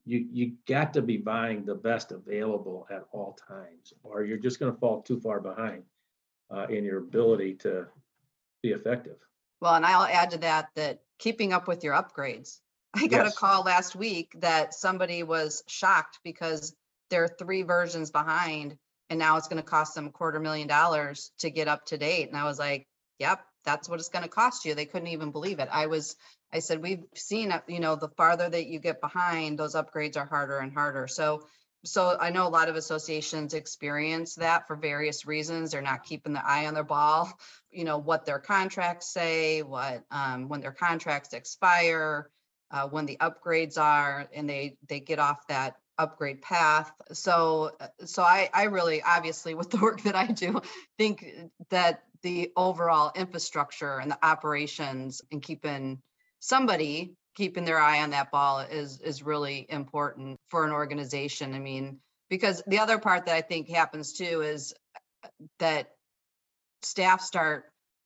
you, 0.08 0.26
you 0.32 0.52
got 0.66 0.94
to 0.94 1.02
be 1.02 1.18
buying 1.18 1.64
the 1.64 1.74
best 1.74 2.12
available 2.12 2.86
at 2.90 3.04
all 3.12 3.38
times, 3.46 3.92
or 4.02 4.24
you're 4.24 4.38
just 4.38 4.58
gonna 4.58 4.72
fall 4.72 5.02
too 5.02 5.20
far 5.20 5.38
behind 5.38 5.82
uh, 6.50 6.66
in 6.68 6.84
your 6.84 6.98
ability 6.98 7.54
to 7.54 7.86
be 8.62 8.70
effective. 8.70 9.18
well, 9.60 9.74
and 9.74 9.84
I'll 9.84 10.02
add 10.02 10.30
to 10.30 10.38
that, 10.38 10.70
that 10.76 11.00
keeping 11.18 11.52
up 11.52 11.68
with 11.68 11.84
your 11.84 11.94
upgrades. 11.94 12.60
I 12.94 13.06
got 13.06 13.26
a 13.26 13.30
call 13.30 13.64
last 13.64 13.94
week 13.94 14.32
that 14.38 14.72
somebody 14.72 15.22
was 15.22 15.62
shocked 15.68 16.20
because 16.24 16.74
they're 17.10 17.28
three 17.28 17.62
versions 17.62 18.10
behind 18.10 18.78
and 19.10 19.18
now 19.18 19.36
it's 19.36 19.48
gonna 19.48 19.62
cost 19.62 19.94
them 19.94 20.06
a 20.06 20.10
quarter 20.10 20.40
million 20.40 20.68
dollars 20.68 21.32
to 21.38 21.50
get 21.50 21.68
up 21.68 21.86
to 21.86 21.98
date. 21.98 22.28
And 22.28 22.36
I 22.36 22.44
was 22.44 22.58
like, 22.58 22.86
yep, 23.18 23.44
that's 23.64 23.88
what 23.88 24.00
it's 24.00 24.08
gonna 24.08 24.28
cost 24.28 24.64
you. 24.64 24.74
They 24.74 24.86
couldn't 24.86 25.08
even 25.08 25.30
believe 25.30 25.58
it. 25.58 25.68
I 25.70 25.86
was, 25.86 26.16
I 26.52 26.60
said, 26.60 26.82
we've 26.82 27.04
seen, 27.14 27.52
you 27.66 27.80
know, 27.80 27.96
the 27.96 28.08
farther 28.08 28.48
that 28.48 28.66
you 28.66 28.78
get 28.78 29.00
behind, 29.00 29.58
those 29.58 29.74
upgrades 29.74 30.16
are 30.16 30.24
harder 30.24 30.58
and 30.58 30.72
harder. 30.72 31.06
So, 31.06 31.46
so 31.84 32.16
I 32.18 32.30
know 32.30 32.46
a 32.46 32.48
lot 32.48 32.68
of 32.68 32.76
associations 32.76 33.54
experience 33.54 34.34
that 34.36 34.66
for 34.66 34.74
various 34.74 35.26
reasons. 35.26 35.70
They're 35.70 35.82
not 35.82 36.04
keeping 36.04 36.32
the 36.32 36.46
eye 36.46 36.66
on 36.66 36.74
their 36.74 36.84
ball, 36.84 37.32
you 37.70 37.84
know, 37.84 37.98
what 37.98 38.24
their 38.24 38.38
contracts 38.38 39.12
say, 39.12 39.62
what, 39.62 40.04
um, 40.10 40.48
when 40.48 40.60
their 40.60 40.72
contracts 40.72 41.34
expire, 41.34 42.30
uh, 42.70 42.88
when 42.88 43.06
the 43.06 43.16
upgrades 43.18 43.78
are, 43.78 44.26
and 44.34 44.48
they, 44.48 44.76
they 44.88 45.00
get 45.00 45.18
off 45.18 45.46
that 45.48 45.76
upgrade 45.98 46.40
path. 46.40 46.92
So, 47.12 47.72
uh, 47.80 47.88
so 48.04 48.22
I, 48.22 48.48
I 48.54 48.64
really, 48.64 49.02
obviously, 49.02 49.54
with 49.54 49.70
the 49.70 49.78
work 49.78 50.02
that 50.02 50.14
I 50.14 50.26
do, 50.26 50.62
think 50.96 51.26
that 51.70 52.02
the 52.22 52.50
overall 52.56 53.12
infrastructure 53.14 53.98
and 53.98 54.10
the 54.10 54.18
operations 54.24 55.22
and 55.30 55.42
keeping 55.42 56.00
somebody 56.40 57.14
keeping 57.36 57.64
their 57.64 57.78
eye 57.78 58.02
on 58.02 58.10
that 58.10 58.30
ball 58.30 58.60
is, 58.60 59.00
is 59.00 59.22
really 59.22 59.66
important 59.68 60.38
for 60.48 60.64
an 60.64 60.72
organization. 60.72 61.54
I 61.54 61.58
mean, 61.58 62.00
because 62.28 62.62
the 62.66 62.80
other 62.80 62.98
part 62.98 63.26
that 63.26 63.34
I 63.34 63.40
think 63.40 63.68
happens 63.68 64.12
too 64.12 64.42
is 64.42 64.74
uh, 65.24 65.28
that 65.60 65.90
staff 66.82 67.20
start 67.20 67.64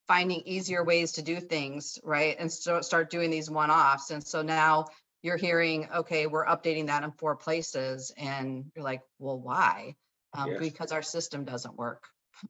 finding 0.08 0.42
easier 0.44 0.84
ways 0.84 1.12
to 1.12 1.22
do 1.22 1.40
things, 1.40 1.98
right? 2.04 2.36
And 2.38 2.52
so 2.52 2.80
start 2.82 3.10
doing 3.10 3.30
these 3.30 3.50
one-offs. 3.50 4.10
And 4.10 4.22
so 4.22 4.42
now 4.42 4.86
you're 5.22 5.36
hearing, 5.36 5.88
okay, 5.94 6.26
we're 6.26 6.44
updating 6.44 6.88
that 6.88 7.04
in 7.04 7.12
four 7.12 7.36
places. 7.36 8.12
And 8.16 8.66
you're 8.74 8.84
like, 8.84 9.00
well, 9.18 9.38
why? 9.38 9.94
Um, 10.34 10.50
Yes. 10.50 10.60
because 10.60 10.92
our 10.92 11.02
system 11.02 11.44
doesn't 11.44 11.76
work. 11.76 12.04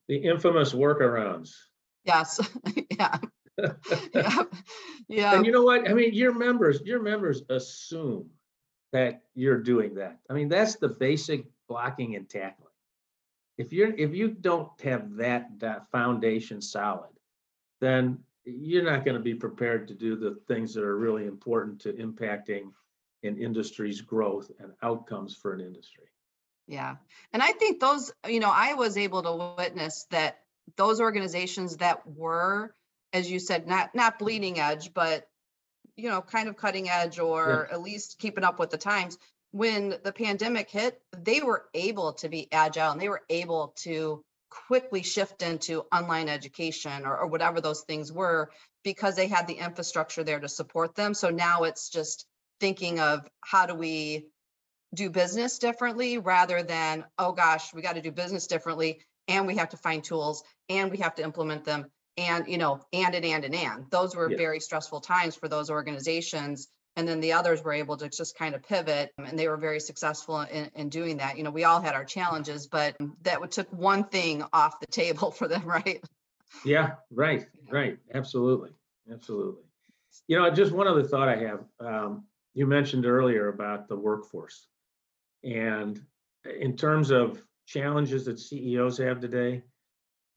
The 0.09 0.17
infamous 0.17 0.73
workarounds. 0.73 1.51
Yes, 2.05 2.41
yeah. 2.99 3.19
Yeah, 4.15 4.43
yeah, 5.09 5.37
And 5.37 5.47
you 5.47 5.53
know 5.53 5.63
what? 5.63 5.89
I 5.89 5.93
mean, 5.93 6.15
your 6.15 6.33
members, 6.33 6.81
your 6.85 7.03
members 7.03 7.43
assume 7.51 8.31
that 8.93 9.23
you're 9.35 9.63
doing 9.63 9.95
that. 9.95 10.19
I 10.29 10.33
mean, 10.33 10.49
that's 10.49 10.77
the 10.77 10.89
basic 10.89 11.47
blocking 11.69 12.17
and 12.17 12.29
tackling. 12.29 12.69
If 13.59 13.73
you're, 13.73 13.95
if 13.95 14.15
you 14.15 14.29
don't 14.29 14.69
have 14.83 15.17
that, 15.17 15.49
that 15.59 15.91
foundation 15.91 16.61
solid, 16.61 17.11
then 17.81 18.19
you're 18.45 18.85
not 18.85 19.05
going 19.05 19.17
to 19.17 19.23
be 19.23 19.35
prepared 19.35 19.89
to 19.89 19.95
do 19.95 20.17
the 20.17 20.39
things 20.49 20.75
that 20.75 20.85
are 20.85 20.97
really 20.97 21.27
important 21.27 21.81
to 21.81 21.93
impacting 21.93 22.73
an 23.23 23.39
industry's 23.39 24.01
growth 24.01 24.51
and 24.59 24.73
outcomes 24.83 25.35
for 25.35 25.53
an 25.53 25.61
industry. 25.61 26.07
yeah. 26.67 26.97
And 27.33 27.43
I 27.43 27.53
think 27.53 27.81
those, 27.81 28.13
you 28.29 28.41
know, 28.41 28.53
I 28.53 28.75
was 28.75 28.97
able 28.97 29.23
to 29.23 29.55
witness 29.57 30.07
that 30.11 30.41
those 30.77 31.01
organizations 31.01 31.77
that 31.79 32.07
were, 32.07 32.75
as 33.13 33.31
you 33.31 33.39
said, 33.39 33.67
not, 33.67 33.95
not 33.95 34.19
bleeding 34.19 34.59
edge, 34.59 34.93
but 34.95 35.27
you 35.97 36.09
know, 36.09 36.23
kind 36.23 36.49
of 36.49 36.57
cutting 36.57 36.89
edge 36.89 37.19
or 37.19 37.69
at 37.71 37.83
least 37.83 38.19
keeping 38.19 38.45
up 38.45 38.59
with 38.59 38.71
the 38.71 38.79
times. 38.79 39.19
When 39.51 39.97
the 40.03 40.13
pandemic 40.13 40.71
hit, 40.71 41.01
they 41.17 41.41
were 41.41 41.67
able 41.75 42.15
to 42.15 42.29
be 42.29 42.51
agile 42.51 42.93
and 42.93 43.01
they 43.01 43.11
were 43.11 43.23
able 43.29 43.75
to 43.81 44.25
quickly 44.51 45.03
shift 45.03 45.43
into 45.43 45.85
online 45.93 46.29
education 46.29 47.05
or, 47.05 47.19
or 47.19 47.27
whatever 47.27 47.61
those 47.61 47.83
things 47.83 48.13
were 48.13 48.51
because 48.85 49.17
they 49.17 49.29
had 49.29 49.47
the 49.47 49.55
infrastructure 49.55 50.25
there 50.25 50.41
to 50.41 50.49
support 50.49 50.95
them. 50.95 51.15
So 51.15 51.31
now 51.31 51.65
it's 51.65 51.91
just 51.91 52.27
thinking 52.61 53.01
of 53.01 53.29
how 53.41 53.67
do 53.67 53.75
we 53.75 54.27
do 54.95 55.11
business 55.11 55.59
differently 55.59 56.19
rather 56.19 56.63
than, 56.63 57.05
oh 57.19 57.33
gosh, 57.33 57.73
we 57.73 57.83
got 57.83 57.95
to 57.95 58.03
do 58.03 58.13
business 58.13 58.47
differently 58.47 59.01
and 59.29 59.47
we 59.47 59.57
have 59.57 59.71
to 59.71 59.77
find 59.77 60.03
tools 60.03 60.43
and 60.69 60.91
we 60.91 60.99
have 60.99 61.15
to 61.17 61.23
implement 61.23 61.65
them 61.65 61.87
and 62.17 62.47
you 62.49 62.59
know 62.59 62.81
and 62.93 63.15
and 63.15 63.25
and 63.25 63.45
and 63.45 63.55
and 63.55 63.91
those 63.91 64.15
were 64.15 64.29
Yeah. 64.29 64.37
very 64.37 64.61
stressful 64.61 65.01
times 65.01 65.37
for 65.37 65.49
those 65.49 65.71
organizations 65.71 66.69
and 66.97 67.09
then 67.09 67.21
the 67.21 67.33
others 67.33 67.63
were 67.65 67.73
able 67.73 67.97
to 67.97 68.09
just 68.09 68.37
kind 68.37 68.55
of 68.55 68.63
pivot 68.63 69.11
and 69.19 69.39
they 69.39 69.49
were 69.49 69.57
very 69.57 69.81
successful 69.81 70.41
in, 70.41 70.71
in 70.75 70.89
doing 70.89 71.17
that 71.19 71.37
you 71.39 71.43
know 71.45 71.51
we 71.51 71.65
all 71.65 71.81
had 71.81 71.95
our 71.95 72.05
challenges 72.05 72.67
but 72.67 72.97
that 73.23 73.51
took 73.51 73.73
one 73.73 74.05
thing 74.05 74.45
off 74.53 74.81
the 74.81 74.87
table 74.87 75.31
for 75.39 75.49
them 75.49 75.65
right 75.65 76.03
Yeah, 76.65 76.95
right, 77.11 77.47
right, 77.71 77.99
absolutely, 78.15 78.71
absolutely. 79.11 79.65
You 80.29 80.39
know, 80.39 80.51
just 80.51 80.73
one 80.73 80.87
other 80.87 81.03
thought 81.03 81.29
I 81.29 81.37
have. 81.37 81.65
Um, 81.81 82.25
you 82.55 82.67
mentioned 82.67 83.07
earlier 83.07 83.49
about 83.49 83.89
the 83.89 83.97
workforce. 83.97 84.67
And 85.43 86.01
in 86.45 86.77
terms 86.77 87.11
of 87.11 87.43
challenges 87.67 88.27
that 88.27 88.39
CEOs 88.39 88.99
have 88.99 89.21
today, 89.21 89.63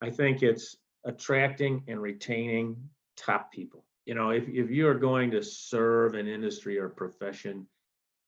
I 0.01 0.09
think 0.09 0.41
it's 0.41 0.77
attracting 1.05 1.83
and 1.87 2.01
retaining 2.01 2.89
top 3.15 3.51
people. 3.51 3.85
You 4.05 4.15
know, 4.15 4.29
if, 4.31 4.47
if 4.47 4.69
you 4.69 4.87
are 4.87 4.95
going 4.95 5.31
to 5.31 5.41
serve 5.43 6.13
an 6.15 6.27
industry 6.27 6.77
or 6.77 6.89
profession, 6.89 7.67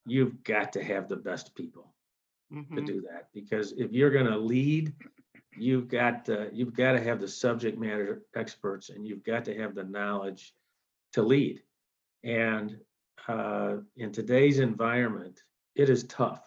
you've 0.05 0.43
got 0.43 0.73
to 0.73 0.83
have 0.83 1.07
the 1.09 1.17
best 1.17 1.55
people 1.55 1.93
to 2.51 2.81
Mhm. 2.81 2.85
do 2.85 3.01
that. 3.01 3.29
Because 3.33 3.73
if 3.73 3.91
you're 3.91 4.09
going 4.11 4.25
to 4.25 4.37
lead, 4.37 4.93
you've 5.57 5.87
got 5.87 6.25
to, 6.25 6.49
you've 6.53 6.73
got 6.73 6.93
to 6.93 7.01
have 7.01 7.19
the 7.19 7.27
subject 7.27 7.77
matter 7.77 8.23
experts 8.35 8.89
and 8.89 9.05
you've 9.07 9.23
got 9.23 9.43
to 9.45 9.57
have 9.57 9.75
the 9.75 9.83
knowledge 9.83 10.53
to 11.13 11.21
lead. 11.21 11.61
And 12.23 12.79
uh, 13.27 13.77
in 13.97 14.11
today's 14.11 14.59
environment, 14.59 15.43
it 15.75 15.89
is 15.89 16.03
tough 16.05 16.46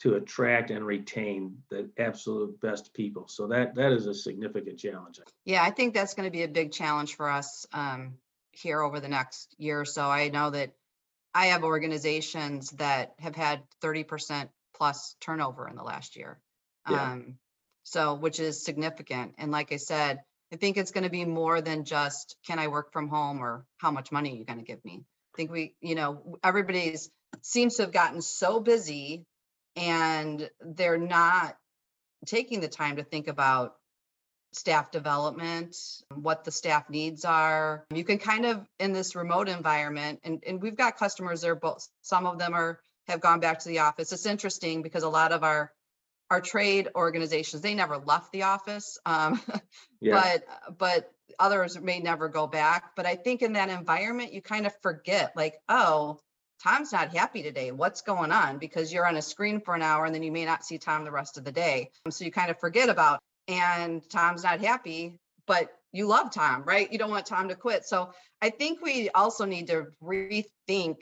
to 0.00 0.14
attract 0.14 0.70
and 0.70 0.84
retain 0.84 1.56
the 1.70 1.88
absolute 1.98 2.60
best 2.60 2.92
people. 2.92 3.28
So 3.28 3.46
that 3.48 3.74
that 3.76 3.92
is 3.92 4.06
a 4.06 4.14
significant 4.14 4.78
challenge. 4.78 5.20
Yeah, 5.44 5.62
I 5.62 5.70
think 5.70 5.94
that's 5.94 6.14
going 6.14 6.26
to 6.26 6.30
be 6.30 6.42
a 6.42 6.48
big 6.48 6.72
challenge 6.72 7.16
for 7.16 7.30
us 7.30 7.66
um, 7.72 8.14
here 8.52 8.80
over 8.80 9.00
the 9.00 9.08
next 9.08 9.54
year 9.58 9.80
or 9.80 9.84
so. 9.84 10.02
I 10.02 10.28
know 10.28 10.50
that 10.50 10.72
I 11.34 11.46
have 11.46 11.64
organizations 11.64 12.70
that 12.72 13.14
have 13.18 13.36
had 13.36 13.62
30% 13.82 14.48
plus 14.74 15.16
turnover 15.20 15.68
in 15.68 15.76
the 15.76 15.82
last 15.82 16.16
year. 16.16 16.38
Yeah. 16.88 17.12
Um, 17.12 17.38
so, 17.82 18.14
which 18.14 18.40
is 18.40 18.64
significant. 18.64 19.34
And 19.38 19.50
like 19.50 19.72
I 19.72 19.76
said, 19.76 20.20
I 20.52 20.56
think 20.56 20.76
it's 20.76 20.92
going 20.92 21.04
to 21.04 21.10
be 21.10 21.24
more 21.24 21.60
than 21.60 21.84
just 21.84 22.36
can 22.46 22.58
I 22.58 22.68
work 22.68 22.92
from 22.92 23.08
home 23.08 23.42
or 23.42 23.64
how 23.78 23.90
much 23.90 24.12
money 24.12 24.32
are 24.32 24.36
you 24.36 24.44
going 24.44 24.58
to 24.58 24.64
give 24.64 24.84
me? 24.84 25.04
I 25.34 25.36
think 25.36 25.50
we, 25.50 25.74
you 25.80 25.94
know, 25.94 26.38
everybody's 26.42 27.10
seems 27.42 27.76
to 27.76 27.82
have 27.82 27.92
gotten 27.92 28.22
so 28.22 28.60
busy 28.60 29.26
and 29.76 30.48
they're 30.60 30.98
not 30.98 31.56
taking 32.24 32.60
the 32.60 32.68
time 32.68 32.96
to 32.96 33.04
think 33.04 33.28
about 33.28 33.74
staff 34.52 34.90
development, 34.90 35.76
what 36.14 36.44
the 36.44 36.50
staff 36.50 36.88
needs 36.88 37.24
are. 37.24 37.84
You 37.94 38.04
can 38.04 38.18
kind 38.18 38.46
of 38.46 38.66
in 38.80 38.92
this 38.92 39.14
remote 39.14 39.48
environment, 39.48 40.20
and, 40.24 40.42
and 40.46 40.62
we've 40.62 40.76
got 40.76 40.96
customers 40.96 41.42
there, 41.42 41.54
both 41.54 41.86
some 42.02 42.26
of 42.26 42.38
them 42.38 42.54
are 42.54 42.80
have 43.06 43.20
gone 43.20 43.40
back 43.40 43.60
to 43.60 43.68
the 43.68 43.80
office. 43.80 44.12
It's 44.12 44.26
interesting 44.26 44.82
because 44.82 45.02
a 45.02 45.08
lot 45.08 45.32
of 45.32 45.44
our 45.44 45.72
our 46.30 46.40
trade 46.40 46.88
organizations, 46.96 47.62
they 47.62 47.74
never 47.74 47.98
left 47.98 48.32
the 48.32 48.44
office. 48.44 48.98
Um, 49.06 49.40
Yeah, 50.00 50.34
but 50.68 50.78
but 50.78 51.10
others 51.38 51.80
may 51.80 52.00
never 52.00 52.28
go 52.28 52.46
back. 52.46 52.94
But 52.96 53.06
I 53.06 53.16
think 53.16 53.42
in 53.42 53.54
that 53.54 53.70
environment, 53.70 54.32
you 54.32 54.42
kind 54.42 54.66
of 54.66 54.74
forget, 54.82 55.32
like, 55.34 55.54
oh, 55.68 56.18
Tom's 56.62 56.92
not 56.92 57.14
happy 57.14 57.42
today. 57.42 57.70
What's 57.70 58.02
going 58.02 58.32
on? 58.32 58.58
Because 58.58 58.92
you're 58.92 59.06
on 59.06 59.16
a 59.16 59.22
screen 59.22 59.60
for 59.60 59.74
an 59.74 59.82
hour 59.82 60.04
and 60.04 60.14
then 60.14 60.22
you 60.22 60.32
may 60.32 60.44
not 60.44 60.64
see 60.64 60.78
Tom 60.78 61.04
the 61.04 61.10
rest 61.10 61.38
of 61.38 61.44
the 61.44 61.52
day. 61.52 61.90
Um, 62.04 62.12
so 62.12 62.24
you 62.24 62.30
kind 62.30 62.50
of 62.50 62.58
forget 62.58 62.88
about, 62.88 63.20
and 63.48 64.02
Tom's 64.10 64.42
not 64.42 64.60
happy, 64.60 65.18
but 65.46 65.70
you 65.92 66.06
love 66.06 66.32
Tom, 66.32 66.64
right? 66.64 66.90
You 66.90 66.98
don't 66.98 67.10
want 67.10 67.26
Tom 67.26 67.48
to 67.48 67.54
quit. 67.54 67.84
So 67.84 68.10
I 68.42 68.50
think 68.50 68.82
we 68.82 69.10
also 69.10 69.44
need 69.44 69.68
to 69.68 69.86
rethink 70.02 70.96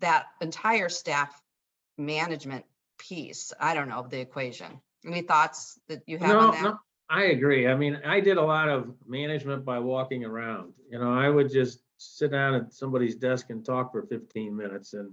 that 0.00 0.26
entire 0.40 0.88
staff 0.88 1.40
management 1.98 2.64
piece. 2.98 3.52
I 3.58 3.74
don't 3.74 3.88
know 3.88 3.98
of 3.98 4.10
the 4.10 4.20
equation. 4.20 4.80
Any 5.06 5.22
thoughts 5.22 5.78
that 5.88 6.02
you 6.06 6.18
have 6.18 6.28
no, 6.28 6.38
on 6.38 6.50
that? 6.52 6.62
no, 6.62 6.78
I 7.10 7.24
agree. 7.24 7.66
I 7.66 7.74
mean, 7.74 8.00
I 8.06 8.20
did 8.20 8.36
a 8.36 8.42
lot 8.42 8.68
of 8.68 8.94
management 9.06 9.64
by 9.64 9.78
walking 9.80 10.24
around. 10.24 10.72
You 10.88 10.98
know, 10.98 11.12
I 11.12 11.28
would 11.28 11.50
just 11.50 11.80
sit 12.02 12.32
down 12.32 12.54
at 12.54 12.72
somebody's 12.72 13.16
desk 13.16 13.50
and 13.50 13.64
talk 13.64 13.92
for 13.92 14.02
15 14.02 14.56
minutes 14.56 14.94
and 14.94 15.12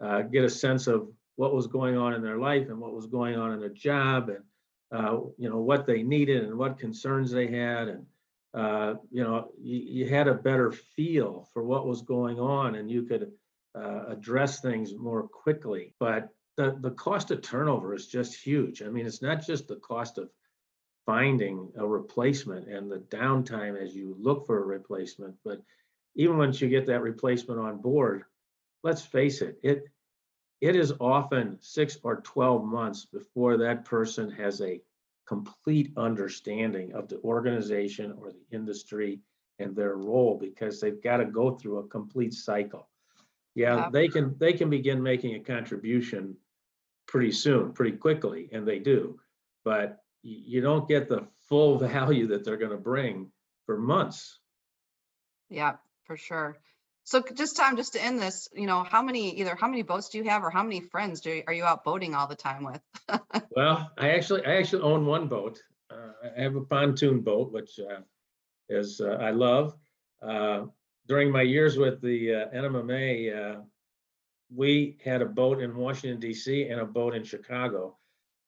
uh, 0.00 0.22
get 0.22 0.44
a 0.44 0.50
sense 0.50 0.86
of 0.86 1.08
what 1.36 1.54
was 1.54 1.66
going 1.66 1.96
on 1.96 2.14
in 2.14 2.22
their 2.22 2.38
life 2.38 2.68
and 2.68 2.78
what 2.78 2.94
was 2.94 3.06
going 3.06 3.36
on 3.36 3.52
in 3.52 3.60
their 3.60 3.68
job 3.68 4.28
and 4.28 4.44
uh, 4.92 5.20
you 5.38 5.48
know 5.48 5.58
what 5.58 5.86
they 5.86 6.02
needed 6.02 6.44
and 6.44 6.56
what 6.56 6.78
concerns 6.78 7.30
they 7.30 7.46
had 7.46 7.88
and 7.88 8.06
uh, 8.54 8.94
you 9.10 9.22
know 9.22 9.50
you, 9.60 9.78
you 9.78 10.08
had 10.08 10.28
a 10.28 10.34
better 10.34 10.70
feel 10.70 11.48
for 11.52 11.62
what 11.64 11.86
was 11.86 12.02
going 12.02 12.38
on 12.38 12.74
and 12.74 12.90
you 12.90 13.02
could 13.02 13.32
uh, 13.74 14.04
address 14.08 14.60
things 14.60 14.94
more 14.94 15.26
quickly. 15.28 15.94
But 15.98 16.28
the 16.56 16.76
the 16.80 16.90
cost 16.90 17.30
of 17.30 17.42
turnover 17.42 17.94
is 17.94 18.06
just 18.06 18.34
huge. 18.34 18.82
I 18.82 18.88
mean, 18.88 19.06
it's 19.06 19.22
not 19.22 19.46
just 19.46 19.68
the 19.68 19.76
cost 19.76 20.18
of 20.18 20.28
finding 21.06 21.72
a 21.76 21.86
replacement 21.86 22.68
and 22.68 22.90
the 22.90 22.98
downtime 22.98 23.80
as 23.82 23.94
you 23.94 24.16
look 24.20 24.46
for 24.46 24.58
a 24.58 24.66
replacement, 24.66 25.34
but 25.44 25.60
even 26.14 26.38
once 26.38 26.60
you 26.60 26.68
get 26.68 26.86
that 26.86 27.02
replacement 27.02 27.60
on 27.60 27.80
board, 27.80 28.24
let's 28.82 29.02
face 29.02 29.42
it, 29.42 29.58
it 29.62 29.84
it 30.60 30.76
is 30.76 30.92
often 31.00 31.58
six 31.60 31.98
or 32.04 32.20
12 32.20 32.64
months 32.64 33.04
before 33.04 33.56
that 33.56 33.84
person 33.84 34.30
has 34.30 34.60
a 34.60 34.80
complete 35.26 35.92
understanding 35.96 36.92
of 36.92 37.08
the 37.08 37.18
organization 37.22 38.12
or 38.18 38.30
the 38.30 38.56
industry 38.56 39.20
and 39.58 39.74
their 39.74 39.96
role 39.96 40.38
because 40.38 40.80
they've 40.80 41.02
got 41.02 41.16
to 41.16 41.24
go 41.24 41.50
through 41.50 41.78
a 41.78 41.88
complete 41.88 42.32
cycle. 42.32 42.88
Yeah, 43.54 43.76
Yeah. 43.76 43.90
they 43.90 44.08
can 44.08 44.36
they 44.38 44.52
can 44.52 44.70
begin 44.70 45.02
making 45.02 45.34
a 45.34 45.40
contribution 45.40 46.36
pretty 47.06 47.32
soon, 47.32 47.72
pretty 47.72 47.96
quickly, 47.96 48.48
and 48.52 48.66
they 48.66 48.78
do. 48.78 49.18
But 49.64 50.02
you 50.22 50.60
don't 50.60 50.88
get 50.88 51.08
the 51.08 51.26
full 51.48 51.76
value 51.90 52.26
that 52.28 52.44
they're 52.44 52.56
going 52.56 52.70
to 52.70 52.76
bring 52.76 53.30
for 53.66 53.76
months. 53.78 54.38
Yeah, 55.50 55.76
for 56.04 56.16
sure. 56.16 56.56
So 57.04 57.22
just 57.34 57.56
Tom, 57.56 57.76
just 57.76 57.94
to 57.94 58.02
end 58.02 58.20
this, 58.20 58.48
you 58.54 58.66
know, 58.66 58.84
how 58.84 59.02
many, 59.02 59.40
either 59.40 59.56
how 59.56 59.66
many 59.68 59.82
boats 59.82 60.08
do 60.10 60.18
you 60.18 60.24
have 60.24 60.44
or 60.44 60.50
how 60.50 60.62
many 60.62 60.80
friends 60.80 61.20
do, 61.20 61.30
you- 61.30 61.42
are 61.46 61.52
you 61.52 61.64
out 61.64 61.82
boating 61.84 62.14
all 62.14 62.26
the 62.28 62.36
time 62.36 62.64
with? 62.64 62.80
Well, 63.54 63.90
I 63.98 64.10
actually, 64.10 64.46
I 64.46 64.56
actually 64.56 64.82
own 64.82 65.04
one 65.04 65.28
boat. 65.28 65.60
Uh, 65.90 66.12
I 66.38 66.42
have 66.42 66.56
a 66.56 66.62
pontoon 66.62 67.20
boat, 67.20 67.52
which 67.52 67.78
uh, 67.78 68.00
is, 68.68 69.00
uh, 69.00 69.18
I 69.20 69.30
love. 69.30 69.74
Uh, 70.22 70.66
During 71.06 71.30
my 71.30 71.42
years 71.42 71.76
with 71.76 72.00
the 72.00 72.34
uh, 72.34 72.48
NMMA, 72.56 73.58
uh, 73.58 73.60
we 74.54 74.96
had 75.04 75.20
a 75.20 75.26
boat 75.26 75.60
in 75.60 75.76
Washington 75.76 76.20
DC 76.20 76.70
and 76.70 76.80
a 76.80 76.86
boat 76.86 77.14
in 77.14 77.24
Chicago 77.24 77.98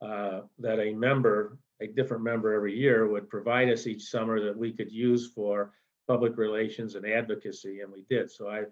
that 0.01 0.79
a 0.79 0.93
member, 0.95 1.59
a 1.81 1.87
different 1.87 2.23
member 2.23 2.55
every 2.55 2.79
year 2.79 3.09
would 3.09 3.29
provide 3.29 3.69
us 3.69 3.87
each 3.87 4.05
summer 4.05 4.41
that 4.45 4.57
we 4.57 4.73
could 4.73 4.93
use 4.93 5.33
for 5.35 5.73
public 6.07 6.37
relations 6.37 6.95
and 6.95 7.07
advocacy, 7.07 7.81
and 7.81 7.93
we 7.93 8.05
did. 8.09 8.31
So 8.31 8.49
I, 8.49 8.65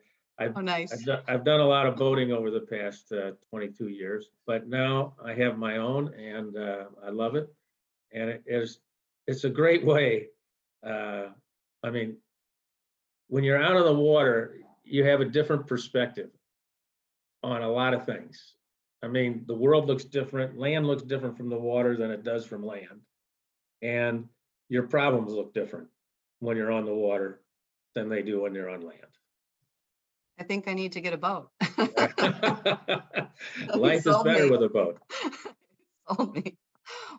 Oh, 0.56 0.60
nice. 0.60 0.92
I've 0.92 1.04
done, 1.04 1.22
I've 1.28 1.44
done 1.44 1.60
a 1.60 1.66
lot 1.66 1.86
of 1.86 1.96
boating 1.96 2.32
over 2.32 2.50
the 2.50 2.60
past 2.60 3.12
uh, 3.12 3.32
22 3.50 3.88
years, 3.88 4.30
but 4.46 4.66
now 4.66 5.14
I 5.24 5.34
have 5.34 5.58
my 5.58 5.76
own 5.76 6.12
and 6.14 6.56
uh, 6.56 6.84
I 7.04 7.10
love 7.10 7.36
it. 7.36 7.52
And 8.12 8.30
it 8.30 8.42
is, 8.46 8.80
it's 9.26 9.44
a 9.44 9.50
great 9.50 9.84
way. 9.84 10.28
uh, 10.84 11.26
I 11.84 11.90
mean, 11.90 12.16
when 13.28 13.44
you're 13.44 13.62
out 13.62 13.76
on 13.76 13.84
the 13.84 13.94
water, 13.94 14.56
you 14.84 15.04
have 15.04 15.20
a 15.20 15.24
different 15.24 15.66
perspective 15.66 16.30
on 17.42 17.62
a 17.62 17.70
lot 17.70 17.94
of 17.94 18.04
things. 18.04 18.54
I 19.02 19.08
mean, 19.08 19.44
the 19.46 19.54
world 19.54 19.86
looks 19.86 20.04
different, 20.04 20.58
land 20.58 20.86
looks 20.86 21.02
different 21.02 21.36
from 21.36 21.48
the 21.48 21.58
water 21.58 21.96
than 21.96 22.10
it 22.10 22.24
does 22.24 22.46
from 22.46 22.64
land. 22.64 23.00
And 23.80 24.28
your 24.68 24.84
problems 24.84 25.32
look 25.32 25.52
different 25.52 25.88
when 26.42 26.56
you're 26.56 26.72
on 26.72 26.84
the 26.84 26.92
water 26.92 27.40
than 27.94 28.08
they 28.08 28.20
do 28.20 28.40
when 28.40 28.52
you're 28.52 28.68
on 28.68 28.80
land. 28.80 28.98
I 30.40 30.42
think 30.42 30.66
I 30.66 30.74
need 30.74 30.92
to 30.92 31.00
get 31.00 31.12
a 31.12 31.16
boat. 31.16 31.50
Life 33.76 34.06
is 34.06 34.16
better 34.24 34.44
me. 34.44 34.50
with 34.50 34.62
a 34.64 34.68
boat. 34.68 34.98
Sold 36.08 36.34
me. 36.34 36.56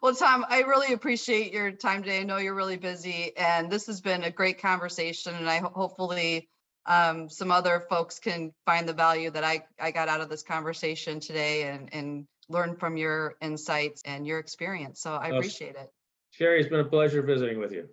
Well, 0.01 0.13
Tom, 0.13 0.45
I 0.49 0.63
really 0.63 0.91
appreciate 0.91 1.53
your 1.53 1.71
time 1.71 2.03
today. 2.03 2.19
I 2.19 2.23
know 2.23 2.35
you're 2.35 2.53
really 2.53 2.75
busy 2.75 3.31
and 3.37 3.71
this 3.71 3.87
has 3.87 4.01
been 4.01 4.23
a 4.23 4.29
great 4.29 4.61
conversation 4.61 5.33
and 5.35 5.49
I 5.49 5.59
ho- 5.59 5.71
hopefully 5.73 6.49
um, 6.85 7.29
some 7.29 7.49
other 7.49 7.85
folks 7.89 8.19
can 8.19 8.51
find 8.65 8.89
the 8.89 8.93
value 8.93 9.29
that 9.29 9.45
I, 9.45 9.63
I 9.79 9.91
got 9.91 10.09
out 10.09 10.19
of 10.19 10.27
this 10.27 10.43
conversation 10.43 11.21
today 11.21 11.69
and, 11.69 11.87
and 11.93 12.27
learn 12.49 12.75
from 12.75 12.97
your 12.97 13.35
insights 13.39 14.01
and 14.03 14.27
your 14.27 14.39
experience. 14.39 14.99
So 14.99 15.13
I 15.13 15.29
appreciate 15.29 15.77
it. 15.77 15.89
Sherry, 16.31 16.59
it's 16.59 16.69
been 16.69 16.81
a 16.81 16.85
pleasure 16.85 17.21
visiting 17.21 17.59
with 17.59 17.71
you. 17.71 17.87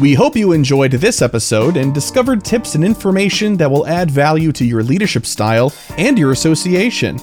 We 0.00 0.14
hope 0.14 0.34
you 0.34 0.52
enjoyed 0.52 0.92
this 0.92 1.20
episode 1.20 1.76
and 1.76 1.92
discovered 1.92 2.42
tips 2.42 2.74
and 2.74 2.82
information 2.82 3.58
that 3.58 3.70
will 3.70 3.86
add 3.86 4.10
value 4.10 4.50
to 4.52 4.64
your 4.64 4.82
leadership 4.82 5.26
style 5.26 5.74
and 5.98 6.18
your 6.18 6.32
association. 6.32 7.18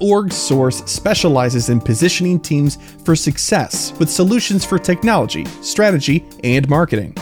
.org 0.00 0.32
Source 0.32 0.78
specializes 0.90 1.68
in 1.68 1.82
positioning 1.82 2.40
teams 2.40 2.78
for 3.04 3.14
success 3.14 3.92
with 3.98 4.10
solutions 4.10 4.64
for 4.64 4.78
technology, 4.78 5.44
strategy, 5.60 6.24
and 6.42 6.66
marketing. 6.70 7.12